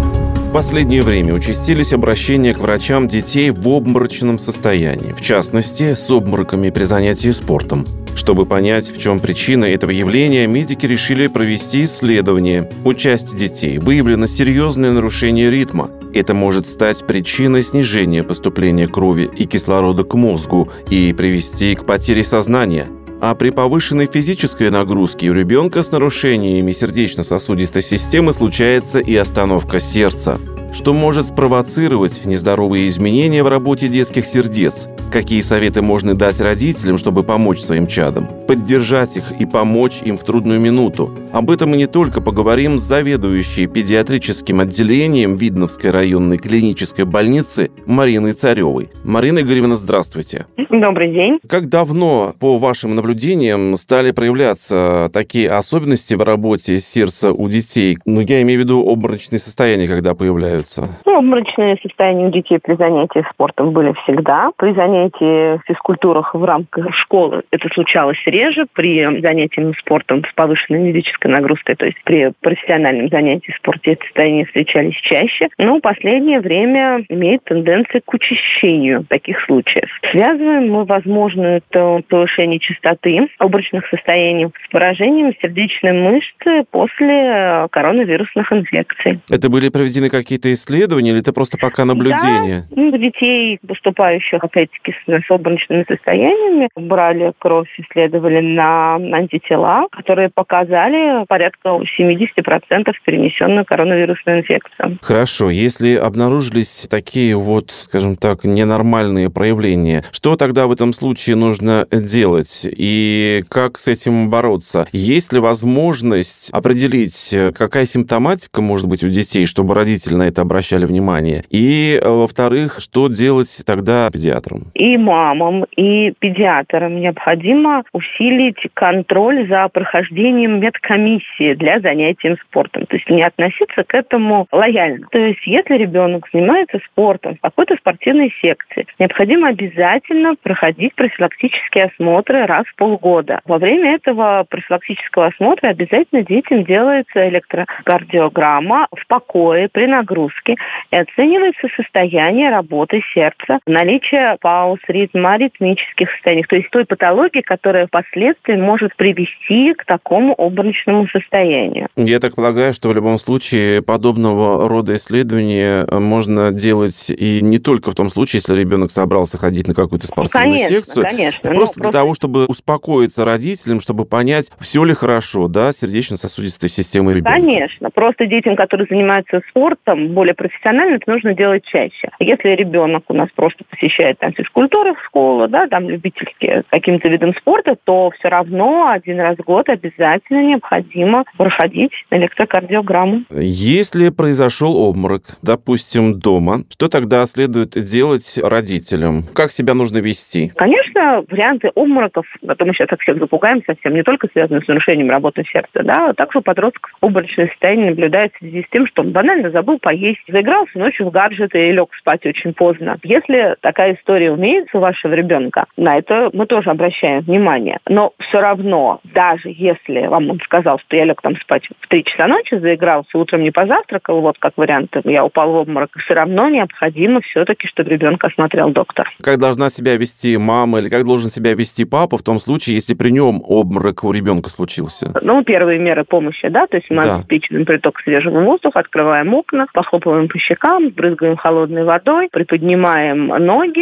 В 0.51 0.53
последнее 0.53 1.01
время 1.01 1.33
участились 1.33 1.93
обращения 1.93 2.53
к 2.53 2.57
врачам 2.57 3.07
детей 3.07 3.51
в 3.51 3.65
обморочном 3.69 4.37
состоянии, 4.37 5.13
в 5.13 5.21
частности, 5.21 5.93
с 5.93 6.11
обмороками 6.11 6.69
при 6.71 6.83
занятии 6.83 7.29
спортом. 7.29 7.87
Чтобы 8.17 8.45
понять, 8.45 8.91
в 8.91 8.99
чем 8.99 9.21
причина 9.21 9.63
этого 9.63 9.91
явления, 9.91 10.47
медики 10.47 10.85
решили 10.85 11.27
провести 11.27 11.85
исследование. 11.85 12.69
У 12.83 12.93
части 12.93 13.37
детей 13.37 13.77
выявлено 13.77 14.25
серьезное 14.25 14.91
нарушение 14.91 15.49
ритма. 15.49 15.89
Это 16.13 16.33
может 16.33 16.67
стать 16.67 17.07
причиной 17.07 17.63
снижения 17.63 18.21
поступления 18.21 18.89
крови 18.89 19.29
и 19.33 19.45
кислорода 19.45 20.03
к 20.03 20.13
мозгу 20.15 20.69
и 20.89 21.13
привести 21.13 21.75
к 21.75 21.85
потере 21.85 22.25
сознания. 22.25 22.89
А 23.21 23.35
при 23.35 23.51
повышенной 23.51 24.07
физической 24.07 24.71
нагрузке 24.71 25.29
у 25.29 25.33
ребенка 25.33 25.83
с 25.83 25.91
нарушениями 25.91 26.71
сердечно-сосудистой 26.71 27.83
системы 27.83 28.33
случается 28.33 28.99
и 28.99 29.15
остановка 29.15 29.79
сердца 29.79 30.39
что 30.71 30.93
может 30.93 31.27
спровоцировать 31.27 32.25
нездоровые 32.25 32.87
изменения 32.87 33.43
в 33.43 33.47
работе 33.47 33.87
детских 33.87 34.25
сердец. 34.25 34.87
Какие 35.11 35.41
советы 35.41 35.81
можно 35.81 36.15
дать 36.15 36.39
родителям, 36.39 36.97
чтобы 36.97 37.23
помочь 37.23 37.59
своим 37.59 37.85
чадам? 37.85 38.29
Поддержать 38.47 39.17
их 39.17 39.33
и 39.41 39.45
помочь 39.45 40.01
им 40.05 40.15
в 40.15 40.23
трудную 40.23 40.61
минуту. 40.61 41.11
Об 41.33 41.51
этом 41.51 41.71
мы 41.71 41.77
не 41.77 41.87
только 41.87 42.21
поговорим 42.21 42.77
с 42.77 42.83
заведующей 42.83 43.67
педиатрическим 43.67 44.61
отделением 44.61 45.35
Видновской 45.35 45.91
районной 45.91 46.37
клинической 46.37 47.03
больницы 47.03 47.71
Мариной 47.85 48.31
Царевой. 48.31 48.87
Марина 49.03 49.39
Игоревна, 49.39 49.75
здравствуйте. 49.75 50.45
Добрый 50.69 51.11
день. 51.11 51.39
Как 51.45 51.67
давно, 51.67 52.31
по 52.39 52.57
вашим 52.57 52.95
наблюдениям, 52.95 53.75
стали 53.75 54.11
проявляться 54.11 55.09
такие 55.11 55.51
особенности 55.51 56.13
в 56.13 56.21
работе 56.21 56.79
сердца 56.79 57.33
у 57.33 57.49
детей? 57.49 57.97
Ну, 58.05 58.21
я 58.21 58.41
имею 58.43 58.61
в 58.61 58.63
виду 58.63 58.81
обморочные 58.87 59.39
состояния, 59.39 59.89
когда 59.89 60.15
появляются? 60.15 60.87
Ну, 61.05 61.17
обморочные 61.17 61.77
состояния 61.81 62.27
у 62.27 62.31
детей 62.31 62.59
при 62.59 62.75
занятии 62.77 63.25
спортом 63.33 63.71
были 63.73 63.93
всегда. 64.03 64.51
При 64.55 64.73
занятии 64.73 65.00
в 65.09 65.61
физкультурах 65.67 66.35
в 66.35 66.43
рамках 66.43 66.93
школы 66.95 67.43
это 67.51 67.69
случалось 67.73 68.17
реже. 68.25 68.65
При 68.73 69.03
занятии 69.21 69.61
спортом 69.79 70.23
с 70.29 70.33
повышенной 70.33 70.91
физической 70.91 71.27
нагрузкой, 71.27 71.75
то 71.75 71.85
есть 71.85 71.97
при 72.03 72.31
профессиональном 72.41 73.09
занятии 73.09 73.51
в 73.51 73.57
спорте 73.57 73.91
эти 73.91 74.03
состояния 74.05 74.45
встречались 74.45 74.95
чаще. 75.01 75.49
Но 75.57 75.77
в 75.77 75.81
последнее 75.81 76.39
время 76.39 77.03
имеет 77.09 77.43
тенденция 77.43 78.01
к 78.01 78.13
учащению 78.13 79.05
таких 79.07 79.41
случаев. 79.45 79.89
Связываем 80.11 80.69
мы, 80.71 80.85
возможно, 80.85 81.43
это 81.43 82.01
повышение 82.07 82.59
частоты 82.59 83.27
обморочных 83.39 83.87
состояний 83.87 84.47
с 84.65 84.71
поражением 84.71 85.33
сердечной 85.41 85.93
мышцы 85.93 86.63
после 86.71 87.67
коронавирусных 87.71 88.51
инфекций. 88.51 89.19
Это 89.29 89.49
были 89.49 89.69
проведены 89.69 90.09
какие-то 90.09 90.51
исследования 90.51 91.11
или 91.11 91.19
это 91.19 91.33
просто 91.33 91.57
пока 91.57 91.85
наблюдение? 91.85 92.63
Да, 92.69 92.81
ну, 92.81 92.91
детей, 92.97 93.59
поступающих, 93.67 94.43
опять-таки, 94.43 94.90
написано 94.91 95.21
с 95.25 95.31
обморочными 95.31 95.85
состояниями, 95.87 96.69
брали 96.75 97.33
кровь, 97.39 97.69
исследовали 97.77 98.39
на 98.39 98.95
антитела, 98.95 99.87
которые 99.91 100.29
показали 100.29 101.25
порядка 101.27 101.69
70% 101.69 102.91
перенесенную 103.05 103.65
коронавирусную 103.65 104.39
инфекцию. 104.39 104.97
Хорошо, 105.01 105.49
если 105.49 105.95
обнаружились 105.95 106.87
такие 106.89 107.35
вот, 107.35 107.71
скажем 107.71 108.15
так, 108.15 108.43
ненормальные 108.43 109.29
проявления, 109.29 110.03
что 110.11 110.35
тогда 110.35 110.67
в 110.67 110.71
этом 110.71 110.93
случае 110.93 111.35
нужно 111.35 111.87
делать 111.91 112.65
и 112.65 113.43
как 113.49 113.77
с 113.77 113.87
этим 113.87 114.29
бороться? 114.29 114.87
Есть 114.91 115.33
ли 115.33 115.39
возможность 115.39 116.49
определить, 116.51 117.33
какая 117.57 117.85
симптоматика 117.85 118.61
может 118.61 118.87
быть 118.87 119.03
у 119.03 119.07
детей, 119.07 119.45
чтобы 119.45 119.75
родители 119.75 120.15
на 120.15 120.23
это 120.23 120.41
обращали 120.41 120.85
внимание? 120.85 121.43
И, 121.49 121.99
э, 122.01 122.09
во-вторых, 122.09 122.77
что 122.79 123.07
делать 123.07 123.61
тогда 123.65 124.09
педиатрам? 124.11 124.71
И 124.81 124.97
мамам, 124.97 125.65
и 125.77 126.11
педиатрам 126.17 126.99
необходимо 126.99 127.83
усилить 127.93 128.57
контроль 128.73 129.47
за 129.47 129.67
прохождением 129.67 130.59
медкомиссии 130.59 131.53
для 131.53 131.79
занятий 131.81 132.35
спортом. 132.41 132.87
То 132.87 132.95
есть 132.95 133.07
не 133.07 133.21
относиться 133.21 133.83
к 133.83 133.93
этому 133.93 134.47
лояльно. 134.51 135.05
То 135.11 135.19
есть 135.19 135.45
если 135.45 135.75
ребенок 135.75 136.27
занимается 136.33 136.79
спортом 136.83 137.35
в 137.35 137.41
какой-то 137.41 137.75
спортивной 137.75 138.33
секции, 138.41 138.87
необходимо 138.97 139.49
обязательно 139.49 140.33
проходить 140.41 140.95
профилактические 140.95 141.83
осмотры 141.83 142.47
раз 142.47 142.65
в 142.65 142.75
полгода. 142.75 143.41
Во 143.45 143.59
время 143.59 143.93
этого 143.93 144.47
профилактического 144.49 145.27
осмотра 145.27 145.67
обязательно 145.67 146.23
детям 146.23 146.63
делается 146.63 147.29
электрокардиограмма 147.29 148.87
в 148.97 149.05
покое 149.05 149.69
при 149.71 149.85
нагрузке 149.85 150.55
и 150.89 150.95
оценивается 150.95 151.67
состояние 151.75 152.49
работы 152.49 153.03
сердца, 153.13 153.59
наличие 153.67 154.37
пауз, 154.41 154.60
ритма, 154.87 155.33
аритмических 155.33 156.09
состояний, 156.11 156.43
то 156.43 156.55
есть 156.55 156.69
той 156.69 156.85
патологии, 156.85 157.41
которая 157.41 157.87
впоследствии 157.87 158.55
может 158.55 158.95
привести 158.95 159.73
к 159.73 159.85
такому 159.85 160.33
обморочному 160.33 161.07
состоянию. 161.07 161.87
Я 161.95 162.19
так 162.19 162.35
полагаю, 162.35 162.73
что 162.73 162.89
в 162.89 162.95
любом 162.95 163.17
случае 163.17 163.81
подобного 163.81 164.67
рода 164.67 164.95
исследования 164.95 165.85
можно 165.91 166.51
делать 166.51 167.09
и 167.09 167.41
не 167.41 167.57
только 167.59 167.91
в 167.91 167.95
том 167.95 168.09
случае, 168.09 168.39
если 168.45 168.59
ребенок 168.59 168.91
собрался 168.91 169.37
ходить 169.37 169.67
на 169.67 169.73
какую-то 169.73 170.07
спортивную 170.07 170.51
конечно, 170.57 170.75
секцию, 170.75 171.05
конечно. 171.05 171.51
просто 171.51 171.79
Ну, 171.79 171.83
для 171.83 171.89
просто- 171.89 171.91
того, 171.91 172.13
чтобы 172.13 172.45
успокоиться 172.45 173.25
родителям, 173.25 173.79
чтобы 173.79 174.05
понять, 174.05 174.51
все 174.59 174.83
ли 174.83 174.93
хорошо, 174.93 175.47
да, 175.47 175.71
сердечно-сосудистой 175.71 176.69
системой 176.69 177.15
ребенка. 177.15 177.39
Конечно. 177.39 177.89
Просто 177.89 178.25
детям, 178.25 178.55
которые 178.55 178.87
занимаются 178.89 179.41
спортом 179.49 180.09
более 180.09 180.33
профессионально, 180.33 180.95
это 180.95 181.09
нужно 181.09 181.33
делать 181.33 181.63
чаще. 181.65 182.09
Если 182.19 182.49
ребенок 182.49 183.03
у 183.09 183.13
нас 183.13 183.29
просто 183.35 183.63
посещает 183.69 184.19
там 184.19 184.33
физкультуру 184.51 184.95
в 184.95 185.05
школу, 185.05 185.47
да, 185.47 185.67
там 185.67 185.89
любительские 185.89 186.63
каким-то 186.69 187.07
видом 187.07 187.33
спорта, 187.35 187.75
то 187.83 188.11
все 188.19 188.29
равно 188.29 188.89
один 188.89 189.19
раз 189.19 189.37
в 189.37 189.43
год 189.43 189.69
обязательно 189.69 190.43
необходимо 190.43 191.23
проходить 191.37 191.91
электрокардиограмму. 192.09 193.23
Если 193.31 194.09
произошел 194.09 194.77
обморок, 194.77 195.23
допустим, 195.41 196.19
дома, 196.19 196.63
что 196.69 196.89
тогда 196.89 197.25
следует 197.25 197.71
делать 197.71 198.39
родителям? 198.43 199.23
Как 199.33 199.51
себя 199.51 199.73
нужно 199.73 199.99
вести? 199.99 200.51
Конечно, 200.55 201.23
варианты 201.29 201.71
обмороков, 201.75 202.25
а 202.47 202.55
то 202.55 202.65
мы 202.65 202.73
сейчас 202.73 202.89
так 202.89 202.99
всех 203.01 203.17
запугаем 203.19 203.61
совсем, 203.65 203.93
не 203.93 204.03
только 204.03 204.27
связаны 204.31 204.61
с 204.61 204.67
нарушением 204.67 205.09
работы 205.09 205.43
сердца, 205.51 205.83
да, 205.83 206.09
а 206.09 206.13
также 206.13 206.39
у 206.39 206.41
подростков 206.41 206.91
обморочное 207.01 207.47
состояние 207.47 207.91
наблюдается 207.91 208.37
в 208.37 208.41
связи 208.41 208.63
с 208.63 208.71
тем, 208.71 208.87
что 208.87 209.01
он 209.01 209.11
банально 209.11 209.51
забыл 209.51 209.79
поесть, 209.79 210.21
заигрался 210.27 210.77
ночью 210.77 211.07
в 211.07 211.11
гаджеты 211.11 211.69
и 211.69 211.71
лег 211.71 211.89
спать 211.97 212.25
очень 212.25 212.53
поздно. 212.53 212.97
Если 213.03 213.55
такая 213.61 213.95
история 213.95 214.31
имеется 214.41 214.77
у 214.77 214.81
вашего 214.81 215.13
ребенка, 215.13 215.65
на 215.77 215.97
это 215.97 216.29
мы 216.33 216.45
тоже 216.45 216.69
обращаем 216.71 217.21
внимание. 217.21 217.77
Но 217.87 218.13
все 218.19 218.41
равно, 218.41 218.99
даже 219.03 219.49
если 219.49 220.07
вам 220.07 220.29
он 220.31 220.39
сказал, 220.43 220.79
что 220.79 220.95
я 220.95 221.05
лег 221.05 221.21
там 221.21 221.35
спать 221.37 221.67
в 221.79 221.87
3 221.87 222.03
часа 222.05 222.27
ночи, 222.27 222.57
заигрался, 222.57 223.17
утром 223.17 223.43
не 223.43 223.51
позавтракал, 223.51 224.21
вот 224.21 224.37
как 224.39 224.53
вариант, 224.57 224.95
я 225.03 225.23
упал 225.23 225.51
в 225.51 225.55
обморок, 225.55 225.91
все 225.97 226.13
равно 226.15 226.49
необходимо 226.49 227.21
все-таки, 227.21 227.67
чтобы 227.67 227.89
ребенка 227.89 228.27
осмотрел 228.27 228.69
доктор. 228.71 229.09
Как 229.21 229.37
должна 229.37 229.69
себя 229.69 229.95
вести 229.95 230.37
мама 230.37 230.79
или 230.79 230.89
как 230.89 231.05
должен 231.05 231.29
себя 231.29 231.53
вести 231.53 231.85
папа 231.85 232.17
в 232.17 232.23
том 232.23 232.39
случае, 232.39 232.75
если 232.75 232.95
при 232.95 233.09
нем 233.11 233.41
обморок 233.45 234.03
у 234.03 234.11
ребенка 234.11 234.49
случился? 234.49 235.13
Ну, 235.21 235.43
первые 235.43 235.79
меры 235.79 236.03
помощи, 236.03 236.47
да, 236.47 236.65
то 236.67 236.77
есть 236.77 236.89
мы 236.89 237.03
Да. 237.03 237.15
обеспечиваем 237.15 237.65
приток 237.65 237.99
свежего 238.01 238.39
воздуха, 238.41 238.79
открываем 238.79 239.33
окна, 239.33 239.67
похлопываем 239.73 240.27
по 240.27 240.37
щекам, 240.39 240.89
брызгаем 240.89 241.37
холодной 241.37 241.83
водой, 241.83 242.29
приподнимаем 242.31 243.27
ноги, 243.27 243.81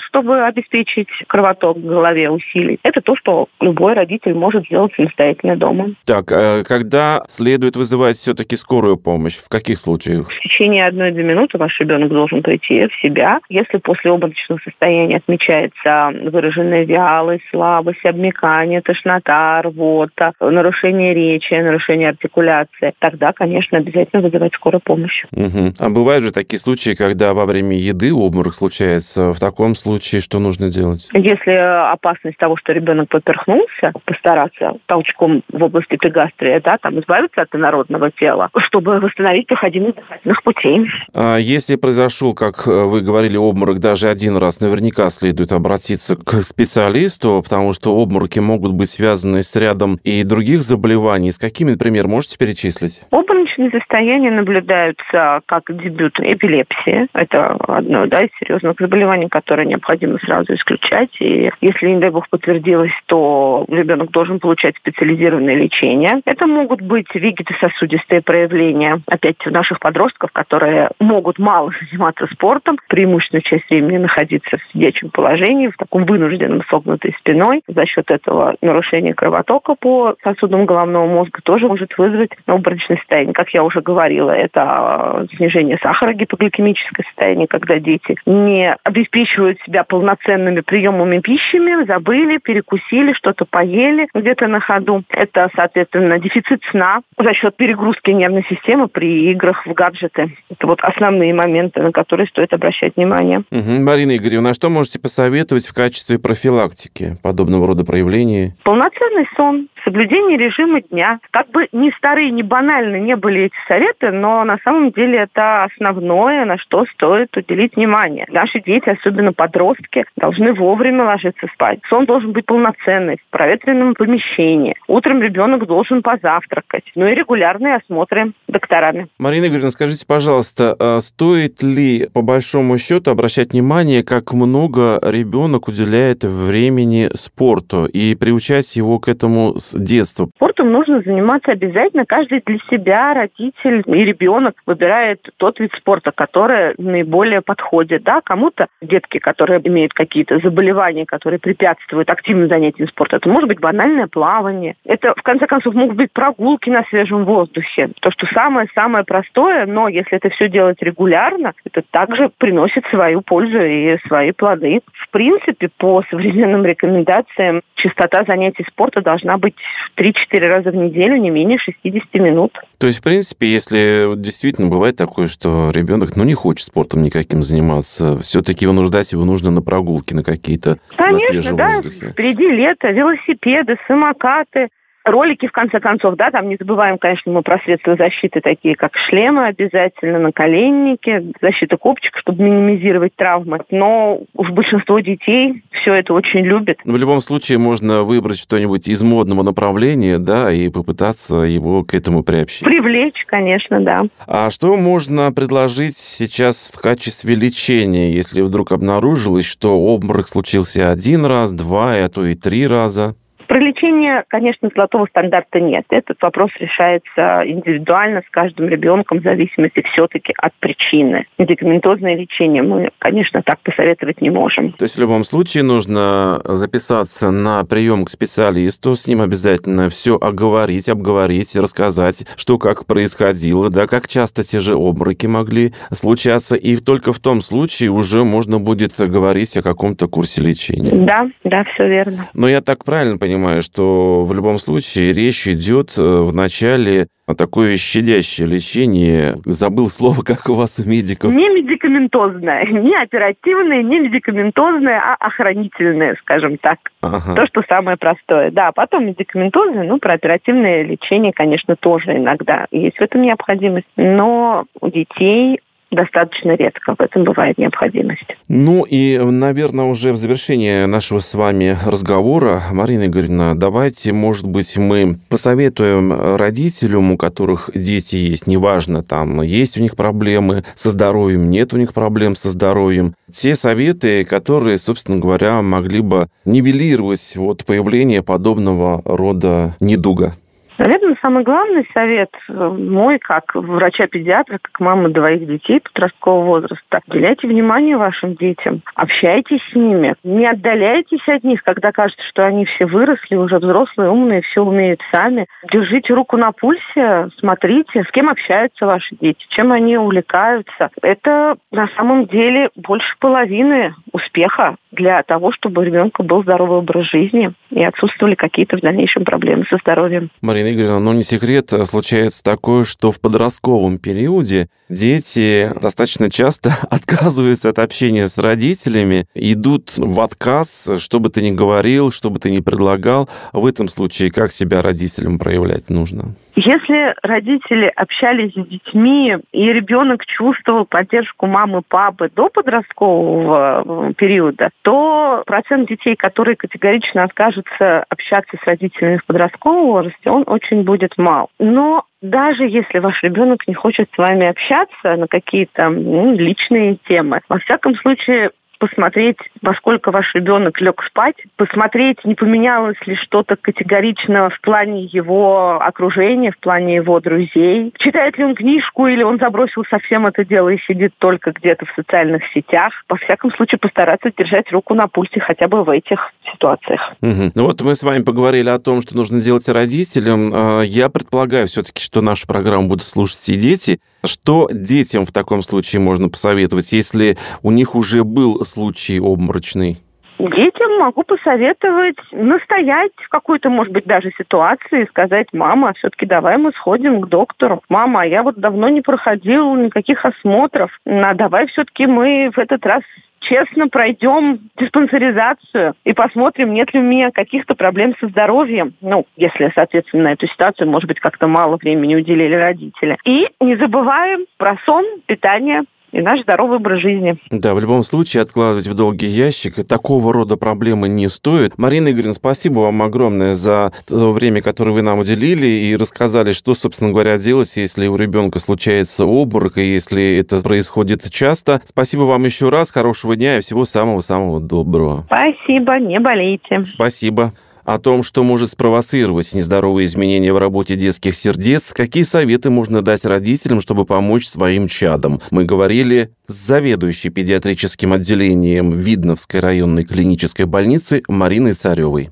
чтобы 0.00 0.44
обеспечить 0.44 1.08
кровоток 1.26 1.78
в 1.78 1.84
голове, 1.84 2.30
усилить. 2.30 2.80
Это 2.82 3.00
то, 3.00 3.16
что 3.16 3.48
любой 3.60 3.94
родитель 3.94 4.34
может 4.34 4.66
сделать 4.66 4.92
самостоятельно 4.94 5.56
дома. 5.56 5.94
Так, 6.04 6.30
э, 6.32 6.62
когда 6.64 7.22
следует 7.28 7.76
вызывать 7.76 8.16
все-таки 8.16 8.56
скорую 8.56 8.96
помощь? 8.96 9.36
В 9.36 9.48
каких 9.48 9.78
случаях? 9.78 10.28
В 10.30 10.40
течение 10.40 10.86
одной-две 10.86 11.24
минуты 11.24 11.58
ваш 11.58 11.78
ребенок 11.80 12.10
должен 12.10 12.42
прийти 12.42 12.86
в 12.86 13.00
себя. 13.00 13.40
Если 13.48 13.78
после 13.78 14.10
обморочного 14.10 14.60
состояния 14.64 15.16
отмечается 15.16 16.12
выраженная 16.30 16.84
вялость, 16.84 17.44
слабость, 17.50 18.04
обмекание, 18.04 18.80
тошнота, 18.80 19.62
рвота, 19.62 20.32
нарушение 20.40 21.14
речи, 21.14 21.54
нарушение 21.54 22.10
артикуляции, 22.10 22.92
тогда, 22.98 23.32
конечно, 23.32 23.78
обязательно 23.78 24.22
вызывать 24.22 24.54
скорую 24.54 24.80
помощь. 24.80 25.24
Мгм. 25.30 25.74
А 25.78 25.90
бывают 25.90 26.24
же 26.24 26.32
такие 26.32 26.58
случаи, 26.58 26.94
когда 26.94 27.34
во 27.34 27.46
время 27.46 27.76
еды 27.76 28.12
обморок 28.12 28.54
случается. 28.54 29.32
В 29.32 29.40
таком 29.40 29.74
случае 29.78 30.20
что 30.20 30.38
нужно 30.38 30.70
делать? 30.70 31.08
Если 31.12 31.52
опасность 31.52 32.36
того, 32.38 32.56
что 32.56 32.72
ребенок 32.72 33.08
поперхнулся, 33.08 33.92
постараться 34.04 34.76
толчком 34.86 35.42
в 35.52 35.62
области 35.62 35.94
эпигастрия, 35.94 36.60
да, 36.60 36.78
там 36.78 36.98
избавиться 37.00 37.42
от 37.42 37.54
инородного 37.54 38.10
тела, 38.10 38.50
чтобы 38.58 39.00
восстановить 39.00 39.46
проходимость 39.46 39.96
дыхательных 39.96 40.42
путей. 40.42 40.86
А 41.14 41.36
если 41.36 41.76
произошел, 41.76 42.34
как 42.34 42.66
э, 42.66 42.70
вы 42.70 43.00
говорили, 43.00 43.36
обморок 43.36 43.78
даже 43.78 44.08
один 44.08 44.36
раз, 44.36 44.60
наверняка 44.60 45.10
следует 45.10 45.52
обратиться 45.52 46.16
к 46.16 46.42
специалисту, 46.42 47.40
потому 47.42 47.72
что 47.72 48.00
обмороки 48.00 48.38
могут 48.38 48.72
быть 48.72 48.90
связаны 48.90 49.42
с 49.42 49.54
рядом 49.56 49.98
и 50.04 50.24
других 50.24 50.62
заболеваний. 50.62 51.30
С 51.30 51.38
какими, 51.38 51.72
например, 51.72 52.08
можете 52.08 52.38
перечислить? 52.38 53.02
Обморочные 53.10 53.70
состояния 53.70 54.30
наблюдаются 54.30 55.40
как 55.46 55.64
дебют 55.68 56.18
эпилепсии. 56.20 57.08
Это 57.14 57.56
одно 57.68 58.06
да, 58.06 58.22
из 58.22 58.30
серьезных 58.38 58.76
заболеваний, 58.78 59.28
которое 59.28 59.66
необходимо 59.68 60.18
сразу 60.18 60.54
исключать. 60.54 61.10
И 61.20 61.50
если, 61.60 61.88
не 61.88 62.00
дай 62.00 62.10
бог, 62.10 62.28
подтвердилось, 62.28 62.92
то 63.06 63.64
ребенок 63.68 64.10
должен 64.10 64.40
получать 64.40 64.76
специализированное 64.76 65.54
лечение. 65.54 66.20
Это 66.24 66.46
могут 66.46 66.80
быть 66.80 67.14
вегетососудистые 67.14 68.22
проявления, 68.22 69.00
опять 69.06 69.46
у 69.46 69.50
наших 69.50 69.80
подростков, 69.80 70.32
которые 70.32 70.90
могут 70.98 71.38
мало 71.38 71.72
заниматься 71.90 72.26
спортом, 72.32 72.78
преимущественную 72.88 73.42
часть 73.42 73.68
времени 73.70 73.98
находиться 73.98 74.56
в 74.58 74.72
сидячем 74.72 75.10
положении, 75.10 75.68
в 75.68 75.76
таком 75.76 76.04
вынужденном 76.04 76.62
согнутой 76.68 77.14
спиной. 77.18 77.62
За 77.68 77.86
счет 77.86 78.10
этого 78.10 78.56
нарушение 78.62 79.14
кровотока 79.14 79.74
по 79.74 80.16
сосудам 80.22 80.66
головного 80.66 81.06
мозга 81.06 81.40
тоже 81.42 81.68
может 81.68 81.96
вызвать 81.98 82.30
обморочное 82.46 82.96
состояние. 82.98 83.34
Как 83.34 83.50
я 83.50 83.62
уже 83.62 83.80
говорила, 83.80 84.30
это 84.30 85.26
э, 85.30 85.36
снижение 85.36 85.78
сахара, 85.82 86.12
гипогликемическое 86.12 87.04
состояние, 87.06 87.46
когда 87.46 87.78
дети 87.78 88.16
не 88.26 88.74
обеспечивают 88.82 89.57
себя 89.64 89.84
полноценными 89.84 90.60
приемами 90.60 91.20
пищами, 91.20 91.84
забыли, 91.84 92.38
перекусили, 92.38 93.12
что-то 93.12 93.44
поели 93.44 94.08
где-то 94.14 94.46
на 94.46 94.60
ходу. 94.60 95.02
Это, 95.10 95.48
соответственно, 95.54 96.18
дефицит 96.18 96.62
сна 96.70 97.00
за 97.18 97.34
счет 97.34 97.56
перегрузки 97.56 98.10
нервной 98.10 98.44
системы 98.48 98.88
при 98.88 99.30
играх 99.30 99.66
в 99.66 99.72
гаджеты. 99.72 100.36
Это 100.50 100.66
вот 100.66 100.80
основные 100.82 101.34
моменты, 101.34 101.82
на 101.82 101.92
которые 101.92 102.26
стоит 102.26 102.52
обращать 102.52 102.96
внимание. 102.96 103.42
Мгм. 103.50 103.84
Марина 103.84 104.16
Игоревна, 104.16 104.50
а 104.50 104.54
что 104.54 104.68
можете 104.70 105.00
посоветовать 105.00 105.66
в 105.66 105.74
качестве 105.74 106.18
профилактики 106.18 107.16
подобного 107.22 107.66
рода 107.66 107.84
проявлений? 107.84 108.52
Полноценный 108.64 109.28
сон, 109.36 109.68
соблюдение 109.84 110.36
режима 110.36 110.80
дня. 110.80 111.18
Как 111.30 111.50
бы 111.50 111.68
ни 111.72 111.90
старые, 111.96 112.30
ни 112.30 112.42
банальны 112.42 112.96
не 112.96 113.16
были 113.16 113.44
эти 113.44 113.54
советы, 113.66 114.10
но 114.10 114.44
на 114.44 114.58
самом 114.64 114.92
деле 114.92 115.18
это 115.20 115.64
основное, 115.64 116.44
на 116.44 116.58
что 116.58 116.84
стоит 116.92 117.36
уделить 117.36 117.76
внимание. 117.76 118.26
Наши 118.28 118.60
дети, 118.60 118.88
особенно 118.88 119.32
подростки, 119.48 120.04
должны 120.16 120.52
вовремя 120.52 121.04
ложиться 121.04 121.46
спать. 121.54 121.80
Сон 121.88 122.06
должен 122.06 122.32
быть 122.32 122.46
полноценный, 122.46 123.16
в 123.16 123.30
проветренном 123.30 123.94
помещении. 123.94 124.76
Утром 124.86 125.22
ребенок 125.22 125.66
должен 125.66 126.02
позавтракать. 126.02 126.84
Ну 126.94 127.06
и 127.06 127.14
регулярные 127.14 127.76
осмотры 127.76 128.32
докторами. 128.46 129.08
Марина 129.18 129.46
Игоревна, 129.46 129.70
скажите, 129.70 130.06
пожалуйста, 130.06 130.76
а 130.78 131.00
стоит 131.00 131.62
ли 131.62 132.08
по 132.12 132.22
большому 132.22 132.78
счету 132.78 133.10
обращать 133.10 133.52
внимание, 133.52 134.02
как 134.02 134.32
много 134.32 135.00
ребенок 135.02 135.68
уделяет 135.68 136.24
времени 136.24 137.08
спорту 137.14 137.86
и 137.86 138.14
приучать 138.14 138.76
его 138.76 138.98
к 138.98 139.08
этому 139.08 139.54
с 139.56 139.76
детства? 139.78 140.28
Спортом 140.36 140.72
нужно 140.72 141.00
заниматься 141.02 141.52
обязательно. 141.52 142.04
Каждый 142.06 142.42
для 142.44 142.58
себя, 142.70 143.14
родитель 143.14 143.82
и 143.86 144.04
ребенок 144.04 144.54
выбирает 144.66 145.20
тот 145.36 145.58
вид 145.60 145.72
спорта, 145.76 146.12
который 146.12 146.74
наиболее 146.78 147.40
подходит. 147.40 148.02
Да, 148.02 148.20
кому-то 148.22 148.66
детки, 148.82 149.18
которые 149.18 149.37
имеют 149.44 149.92
какие-то 149.92 150.38
заболевания, 150.38 151.06
которые 151.06 151.38
препятствуют 151.38 152.10
активным 152.10 152.48
занятиям 152.48 152.88
спорта, 152.88 153.16
это 153.16 153.28
может 153.28 153.48
быть 153.48 153.60
банальное 153.60 154.06
плавание. 154.06 154.74
Это, 154.84 155.14
в 155.16 155.22
конце 155.22 155.46
концов, 155.46 155.74
могут 155.74 155.96
быть 155.96 156.12
прогулки 156.12 156.70
на 156.70 156.84
свежем 156.84 157.24
воздухе. 157.24 157.90
То, 158.00 158.10
что 158.10 158.26
самое-самое 158.32 159.04
простое, 159.04 159.66
но 159.66 159.88
если 159.88 160.16
это 160.16 160.30
все 160.30 160.48
делать 160.48 160.78
регулярно, 160.80 161.52
это 161.64 161.82
также 161.90 162.30
приносит 162.38 162.84
свою 162.86 163.20
пользу 163.20 163.60
и 163.60 163.96
свои 164.06 164.32
плоды. 164.32 164.80
В 164.92 165.10
принципе, 165.10 165.68
по 165.76 166.02
современным 166.10 166.64
рекомендациям, 166.64 167.62
частота 167.74 168.24
занятий 168.24 168.64
спорта 168.68 169.00
должна 169.00 169.38
быть 169.38 169.54
3-4 169.96 170.38
раза 170.48 170.70
в 170.70 170.74
неделю, 170.74 171.16
не 171.16 171.30
менее 171.30 171.58
60 171.58 172.14
минут. 172.14 172.58
То 172.78 172.86
есть, 172.86 173.00
в 173.00 173.02
принципе, 173.02 173.46
если 173.46 174.14
действительно 174.16 174.68
бывает 174.68 174.96
такое, 174.96 175.26
что 175.26 175.70
ребенок 175.74 176.16
ну, 176.16 176.24
не 176.24 176.34
хочет 176.34 176.66
спортом 176.66 177.02
никаким 177.02 177.42
заниматься, 177.42 178.20
все-таки 178.20 178.66
вынуждать 178.66 179.12
его 179.12 179.17
нужно 179.24 179.50
на 179.50 179.62
прогулки, 179.62 180.14
на 180.14 180.22
какие-то 180.22 180.78
Конечно, 180.96 181.12
на 181.12 181.18
свежем 181.28 181.56
да. 181.56 181.68
воздухе. 181.76 182.10
Впереди 182.10 182.48
лето, 182.48 182.88
велосипеды, 182.90 183.76
самокаты, 183.86 184.68
ролики, 185.04 185.46
в 185.46 185.52
конце 185.52 185.80
концов, 185.80 186.16
да, 186.16 186.30
там 186.30 186.48
не 186.48 186.56
забываем, 186.56 186.98
конечно, 186.98 187.32
мы 187.32 187.42
про 187.42 187.58
средства 187.60 187.96
защиты, 187.96 188.40
такие 188.40 188.74
как 188.74 188.92
шлемы 189.08 189.46
обязательно, 189.46 190.18
наколенники, 190.18 191.32
защита 191.40 191.76
копчика, 191.76 192.18
чтобы 192.20 192.42
минимизировать 192.42 193.14
травмы. 193.16 193.60
Но 193.70 194.20
уж 194.34 194.50
большинство 194.50 195.00
детей 195.00 195.62
все 195.80 195.94
это 195.94 196.12
очень 196.14 196.40
любят. 196.40 196.78
В 196.84 196.96
любом 196.96 197.20
случае 197.20 197.58
можно 197.58 198.02
выбрать 198.02 198.38
что-нибудь 198.38 198.88
из 198.88 199.02
модного 199.02 199.42
направления, 199.42 200.18
да, 200.18 200.52
и 200.52 200.68
попытаться 200.68 201.36
его 201.38 201.84
к 201.84 201.94
этому 201.94 202.22
приобщить. 202.22 202.64
Привлечь, 202.64 203.24
конечно, 203.26 203.80
да. 203.80 204.04
А 204.26 204.50
что 204.50 204.76
можно 204.76 205.32
предложить 205.32 205.96
сейчас 205.96 206.70
в 206.72 206.80
качестве 206.80 207.34
лечения, 207.34 208.12
если 208.12 208.42
вдруг 208.42 208.72
обнаружилось, 208.72 209.46
что 209.46 209.78
обморок 209.78 210.28
случился 210.28 210.90
один 210.90 211.24
раз, 211.24 211.52
два, 211.52 211.94
а 211.94 212.08
то 212.08 212.24
и 212.24 212.34
три 212.34 212.66
раза? 212.66 213.14
Про 213.48 213.60
лечение, 213.60 214.24
конечно, 214.28 214.68
золотого 214.74 215.06
стандарта 215.06 215.58
нет. 215.58 215.86
Этот 215.88 216.20
вопрос 216.20 216.50
решается 216.60 217.42
индивидуально 217.46 218.20
с 218.20 218.30
каждым 218.30 218.68
ребенком 218.68 219.20
в 219.20 219.22
зависимости 219.22 219.82
все-таки 219.90 220.34
от 220.36 220.52
причины. 220.60 221.26
Медикаментозное 221.38 222.14
лечение 222.14 222.62
мы, 222.62 222.90
конечно, 222.98 223.42
так 223.42 223.58
посоветовать 223.60 224.20
не 224.20 224.28
можем. 224.28 224.72
То 224.72 224.82
есть 224.82 224.96
в 224.96 225.00
любом 225.00 225.24
случае 225.24 225.64
нужно 225.64 226.42
записаться 226.44 227.30
на 227.30 227.64
прием 227.64 228.04
к 228.04 228.10
специалисту, 228.10 228.94
с 228.94 229.06
ним 229.08 229.22
обязательно 229.22 229.88
все 229.88 230.18
оговорить, 230.20 230.90
обговорить, 230.90 231.56
рассказать, 231.56 232.26
что 232.36 232.58
как 232.58 232.84
происходило, 232.84 233.70
да, 233.70 233.86
как 233.86 234.08
часто 234.08 234.42
те 234.42 234.60
же 234.60 234.74
обмороки 234.74 235.26
могли 235.26 235.72
случаться, 235.90 236.54
и 236.54 236.76
только 236.76 237.14
в 237.14 237.18
том 237.18 237.40
случае 237.40 237.90
уже 237.92 238.24
можно 238.24 238.60
будет 238.60 238.92
говорить 238.98 239.56
о 239.56 239.62
каком-то 239.62 240.06
курсе 240.06 240.42
лечения. 240.42 240.92
Да, 240.92 241.30
да, 241.44 241.64
все 241.72 241.88
верно. 241.88 242.26
Но 242.34 242.46
я 242.46 242.60
так 242.60 242.84
правильно 242.84 243.16
понимаю, 243.16 243.37
что 243.62 244.24
в 244.24 244.34
любом 244.34 244.58
случае 244.58 245.12
речь 245.12 245.46
идет 245.46 245.96
э, 245.96 246.02
в 246.02 246.34
начале 246.34 247.06
о 247.26 247.34
такое 247.34 247.76
щадящее 247.76 248.46
лечение. 248.46 249.36
Забыл 249.44 249.90
слово, 249.90 250.22
как 250.26 250.48
у 250.48 250.54
вас 250.54 250.78
у 250.78 250.88
медиков. 250.88 251.34
Не 251.34 251.48
медикаментозное, 251.48 252.64
не 252.66 252.96
оперативное, 252.96 253.82
не 253.82 254.00
медикаментозное, 254.00 254.98
а 254.98 255.14
охранительное, 255.26 256.16
скажем 256.20 256.56
так. 256.58 256.78
Ага. 257.02 257.34
То, 257.34 257.46
что 257.46 257.62
самое 257.68 257.96
простое. 257.96 258.50
Да, 258.50 258.72
потом 258.72 259.06
медикаментозное, 259.06 259.84
ну, 259.84 259.98
про 259.98 260.14
оперативное 260.14 260.82
лечение, 260.82 261.32
конечно, 261.32 261.76
тоже 261.76 262.16
иногда 262.16 262.66
есть 262.70 262.96
в 262.96 263.02
этом 263.02 263.22
необходимость. 263.22 263.86
Но 263.96 264.64
у 264.80 264.88
детей 264.88 265.60
достаточно 265.90 266.52
редко 266.52 266.94
в 266.96 267.00
этом 267.00 267.24
бывает 267.24 267.58
необходимость. 267.58 268.26
Ну 268.48 268.84
и, 268.88 269.18
наверное, 269.18 269.86
уже 269.86 270.12
в 270.12 270.16
завершение 270.16 270.86
нашего 270.86 271.18
с 271.18 271.34
вами 271.34 271.76
разговора, 271.86 272.62
Марина 272.72 273.06
Игоревна, 273.06 273.58
давайте, 273.58 274.12
может 274.12 274.46
быть, 274.46 274.76
мы 274.76 275.16
посоветуем 275.28 276.36
родителям, 276.36 277.12
у 277.12 277.16
которых 277.16 277.70
дети 277.74 278.16
есть, 278.16 278.46
неважно, 278.46 279.02
там, 279.02 279.42
есть 279.42 279.78
у 279.78 279.80
них 279.80 279.96
проблемы 279.96 280.64
со 280.74 280.90
здоровьем, 280.90 281.50
нет 281.50 281.72
у 281.72 281.78
них 281.78 281.94
проблем 281.94 282.34
со 282.34 282.50
здоровьем, 282.50 283.14
те 283.30 283.54
советы, 283.54 284.24
которые, 284.24 284.78
собственно 284.78 285.18
говоря, 285.18 285.62
могли 285.62 286.00
бы 286.00 286.28
нивелировать 286.44 287.34
вот 287.36 287.64
появление 287.64 288.22
подобного 288.22 289.02
рода 289.04 289.74
недуга. 289.80 290.34
Наверное, 290.78 291.16
самый 291.20 291.42
главный 291.42 291.88
совет 291.92 292.30
э, 292.48 292.52
мой, 292.52 293.18
как 293.18 293.52
врача-педиатра, 293.54 294.58
как 294.62 294.78
мама 294.78 295.08
двоих 295.08 295.44
детей 295.44 295.80
подросткового 295.80 296.44
возраста, 296.44 297.00
уделяйте 297.08 297.48
внимание 297.48 297.96
вашим 297.96 298.36
детям, 298.36 298.82
общайтесь 298.94 299.60
с 299.72 299.74
ними, 299.74 300.14
не 300.22 300.46
отдаляйтесь 300.46 301.26
от 301.26 301.42
них, 301.42 301.64
когда 301.64 301.90
кажется, 301.90 302.24
что 302.28 302.46
они 302.46 302.64
все 302.64 302.86
выросли, 302.86 303.34
уже 303.34 303.58
взрослые, 303.58 304.10
умные, 304.10 304.42
все 304.42 304.62
умеют 304.62 305.00
сами. 305.10 305.46
Держите 305.72 306.14
руку 306.14 306.36
на 306.36 306.52
пульсе, 306.52 307.28
смотрите, 307.38 308.04
с 308.04 308.10
кем 308.12 308.28
общаются 308.28 308.86
ваши 308.86 309.16
дети, 309.16 309.44
чем 309.48 309.72
они 309.72 309.98
увлекаются. 309.98 310.90
Это 311.02 311.56
на 311.72 311.88
самом 311.96 312.26
деле 312.26 312.70
больше 312.76 313.16
половины 313.18 313.94
успеха 314.12 314.76
для 314.90 315.22
того, 315.22 315.52
чтобы 315.52 315.82
у 315.82 315.84
ребенка 315.84 316.22
был 316.22 316.42
здоровый 316.42 316.78
образ 316.78 317.06
жизни 317.10 317.52
и 317.70 317.82
отсутствовали 317.82 318.34
какие-то 318.34 318.76
в 318.76 318.80
дальнейшем 318.80 319.24
проблемы 319.24 319.64
со 319.68 319.76
здоровьем. 319.78 320.30
Марина 320.40 320.72
Игоревна, 320.72 320.98
ну 320.98 321.12
не 321.12 321.22
секрет, 321.22 321.72
а 321.72 321.84
случается 321.84 322.42
такое, 322.42 322.84
что 322.84 323.10
в 323.12 323.20
подростковом 323.20 323.98
периоде 323.98 324.68
дети 324.88 325.70
достаточно 325.80 326.30
часто 326.30 326.70
отказываются 326.90 327.70
от 327.70 327.78
общения 327.78 328.26
с 328.26 328.38
родителями, 328.38 329.26
идут 329.34 329.94
в 329.98 330.20
отказ, 330.20 330.90
что 330.98 331.20
бы 331.20 331.28
ты 331.28 331.42
ни 331.42 331.54
говорил, 331.54 332.10
что 332.10 332.30
бы 332.30 332.38
ты 332.38 332.50
ни 332.50 332.60
предлагал. 332.60 333.28
В 333.52 333.66
этом 333.66 333.88
случае 333.88 334.30
как 334.30 334.52
себя 334.52 334.82
родителям 334.82 335.38
проявлять 335.38 335.90
нужно? 335.90 336.34
Если 336.56 337.14
родители 337.22 337.92
общались 337.94 338.52
с 338.52 338.66
детьми, 338.66 339.36
и 339.52 339.72
ребенок 339.72 340.24
чувствовал 340.26 340.84
поддержку 340.86 341.46
мамы, 341.46 341.82
папы 341.86 342.30
до 342.34 342.48
подросткового 342.48 344.12
периода, 344.14 344.70
то 344.82 345.42
процент 345.46 345.88
детей, 345.88 346.16
которые 346.16 346.56
категорично 346.56 347.24
откажутся 347.24 348.04
общаться 348.08 348.56
с 348.62 348.66
родителями 348.66 349.18
в 349.18 349.26
подростковом 349.26 349.86
возрасте, 349.86 350.30
он 350.30 350.44
очень 350.46 350.82
будет 350.82 351.18
мал. 351.18 351.50
Но 351.58 352.04
даже 352.22 352.64
если 352.64 352.98
ваш 352.98 353.22
ребенок 353.22 353.66
не 353.68 353.74
хочет 353.74 354.08
с 354.14 354.18
вами 354.18 354.46
общаться 354.46 355.16
на 355.16 355.26
какие-то 355.28 355.88
ну, 355.88 356.34
личные 356.34 356.96
темы, 357.06 357.40
во 357.48 357.58
всяком 357.58 357.94
случае 357.96 358.50
посмотреть, 358.78 359.38
во 359.62 359.74
сколько 359.74 360.10
ваш 360.10 360.34
ребенок 360.34 360.80
лег 360.80 361.02
спать, 361.06 361.36
посмотреть, 361.56 362.24
не 362.24 362.34
поменялось 362.34 362.96
ли 363.06 363.16
что-то 363.16 363.56
категорично 363.56 364.50
в 364.50 364.60
плане 364.60 365.04
его 365.04 365.80
окружения, 365.80 366.52
в 366.52 366.58
плане 366.58 366.96
его 366.96 367.20
друзей. 367.20 367.92
Читает 367.98 368.38
ли 368.38 368.44
он 368.44 368.54
книжку 368.54 369.06
или 369.06 369.22
он 369.22 369.38
забросил 369.38 369.84
совсем 369.90 370.26
это 370.26 370.44
дело 370.44 370.68
и 370.68 370.78
сидит 370.86 371.12
только 371.18 371.52
где-то 371.52 371.86
в 371.86 371.92
социальных 371.94 372.42
сетях. 372.54 372.92
Во 373.08 373.16
всяком 373.16 373.52
случае, 373.52 373.78
постараться 373.78 374.30
держать 374.36 374.70
руку 374.72 374.94
на 374.94 375.08
пульсе 375.08 375.40
хотя 375.40 375.68
бы 375.68 375.84
в 375.84 375.90
этих 375.90 376.32
ситуациях. 376.52 377.14
Угу. 377.20 377.52
Ну 377.54 377.64
вот 377.64 377.80
мы 377.82 377.94
с 377.94 378.02
вами 378.02 378.22
поговорили 378.22 378.68
о 378.68 378.78
том, 378.78 379.02
что 379.02 379.16
нужно 379.16 379.40
делать 379.40 379.68
родителям. 379.68 380.52
А, 380.54 380.82
я 380.82 381.08
предполагаю 381.08 381.66
все-таки, 381.66 382.02
что 382.02 382.20
нашу 382.20 382.46
программу 382.46 382.88
будут 382.88 383.06
слушать 383.06 383.48
и 383.48 383.54
дети. 383.54 384.00
Что 384.24 384.68
детям 384.72 385.24
в 385.24 385.32
таком 385.32 385.62
случае 385.62 386.00
можно 386.00 386.28
посоветовать, 386.28 386.92
если 386.92 387.36
у 387.62 387.70
них 387.70 387.94
уже 387.94 388.24
был 388.24 388.64
случай 388.68 389.18
обморочный? 389.20 389.96
Детям 390.38 390.98
могу 390.98 391.24
посоветовать 391.24 392.16
настоять 392.30 393.10
в 393.16 393.28
какой-то, 393.28 393.70
может 393.70 393.92
быть, 393.92 394.04
даже 394.04 394.30
ситуации 394.38 395.06
сказать, 395.06 395.48
мама, 395.52 395.94
все-таки 395.94 396.26
давай 396.26 396.58
мы 396.58 396.70
сходим 396.72 397.20
к 397.20 397.28
доктору. 397.28 397.82
Мама, 397.88 398.24
я 398.24 398.44
вот 398.44 398.54
давно 398.54 398.88
не 398.88 399.00
проходил 399.00 399.74
никаких 399.74 400.24
осмотров. 400.24 400.92
А 401.04 401.34
давай 401.34 401.66
все-таки 401.66 402.06
мы 402.06 402.50
в 402.54 402.58
этот 402.58 402.86
раз 402.86 403.02
честно 403.40 403.88
пройдем 403.88 404.60
диспансеризацию 404.76 405.94
и 406.04 406.12
посмотрим, 406.12 406.72
нет 406.72 406.92
ли 406.94 407.00
у 407.00 407.04
меня 407.04 407.30
каких-то 407.30 407.74
проблем 407.74 408.14
со 408.20 408.28
здоровьем. 408.28 408.94
Ну, 409.00 409.26
если, 409.36 409.72
соответственно, 409.74 410.24
на 410.24 410.32
эту 410.32 410.46
ситуацию, 410.46 410.88
может 410.88 411.08
быть, 411.08 411.20
как-то 411.20 411.46
мало 411.46 411.76
времени 411.76 412.14
уделили 412.14 412.54
родители. 412.54 413.16
И 413.24 413.48
не 413.60 413.76
забываем 413.76 414.46
про 414.56 414.76
сон, 414.84 415.04
питание, 415.26 415.82
и 416.12 416.20
наш 416.20 416.42
здоровый 416.42 416.78
образ 416.78 417.00
жизни. 417.00 417.38
Да, 417.50 417.74
в 417.74 417.80
любом 417.80 418.02
случае 418.02 418.42
откладывать 418.42 418.86
в 418.86 418.94
долгий 418.94 419.26
ящик 419.26 419.86
такого 419.86 420.32
рода 420.32 420.56
проблемы 420.56 421.08
не 421.08 421.28
стоит. 421.28 421.76
Марина 421.78 422.10
Игоревна, 422.10 422.34
спасибо 422.34 422.80
вам 422.80 423.02
огромное 423.02 423.54
за 423.54 423.92
то 424.06 424.32
время, 424.32 424.62
которое 424.62 424.92
вы 424.92 425.02
нам 425.02 425.18
уделили 425.18 425.66
и 425.66 425.96
рассказали, 425.96 426.52
что, 426.52 426.74
собственно 426.74 427.10
говоря, 427.10 427.38
делать, 427.38 427.76
если 427.76 428.06
у 428.06 428.16
ребенка 428.16 428.58
случается 428.58 429.26
обморок, 429.26 429.78
и 429.78 429.82
если 429.82 430.38
это 430.38 430.62
происходит 430.62 431.28
часто. 431.30 431.80
Спасибо 431.84 432.22
вам 432.22 432.44
еще 432.44 432.68
раз, 432.68 432.90
хорошего 432.90 433.36
дня 433.36 433.58
и 433.58 433.60
всего 433.60 433.84
самого-самого 433.84 434.60
доброго. 434.60 435.24
Спасибо, 435.26 435.98
не 435.98 436.20
болейте. 436.20 436.84
Спасибо. 436.84 437.52
О 437.88 437.98
том, 437.98 438.22
что 438.22 438.44
может 438.44 438.72
спровоцировать 438.72 439.54
нездоровые 439.54 440.04
изменения 440.04 440.52
в 440.52 440.58
работе 440.58 440.94
детских 440.94 441.34
сердец, 441.34 441.94
какие 441.94 442.22
советы 442.22 442.68
можно 442.68 443.00
дать 443.00 443.24
родителям, 443.24 443.80
чтобы 443.80 444.04
помочь 444.04 444.46
своим 444.46 444.88
чадам. 444.88 445.40
Мы 445.50 445.64
говорили 445.64 446.30
с 446.48 446.52
заведующей 446.52 447.30
педиатрическим 447.30 448.12
отделением 448.12 448.92
Видновской 448.92 449.60
районной 449.60 450.04
клинической 450.04 450.66
больницы 450.66 451.22
Мариной 451.28 451.72
Царевой. 451.72 452.28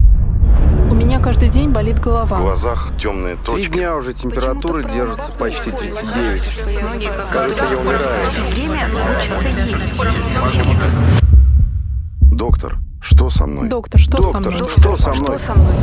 У 0.90 0.94
меня 0.94 1.20
каждый 1.20 1.48
день 1.48 1.70
болит 1.70 2.00
голова. 2.00 2.36
В 2.36 2.42
глазах 2.42 2.92
темные 3.00 3.36
Три 3.36 3.44
точки. 3.46 3.72
дня 3.72 3.96
уже 3.96 4.12
температура 4.12 4.82
держится 4.82 5.32
почти 5.32 5.70
39. 5.70 6.42
Кажется, 7.32 7.64
я 7.64 7.78
умираю. 7.78 8.00
Доктор, 12.30 12.76
что 13.06 13.30
со 13.30 13.46
мной? 13.46 13.68
Доктор, 13.68 14.00
что 14.00 14.20
со 14.20 14.32
Доктор, 14.32 14.52
мной? 14.52 14.68
что 14.68 14.96
со 14.96 15.12
мной? 15.12 15.38
Что 15.38 15.46
со 15.46 15.54
мной? 15.54 15.74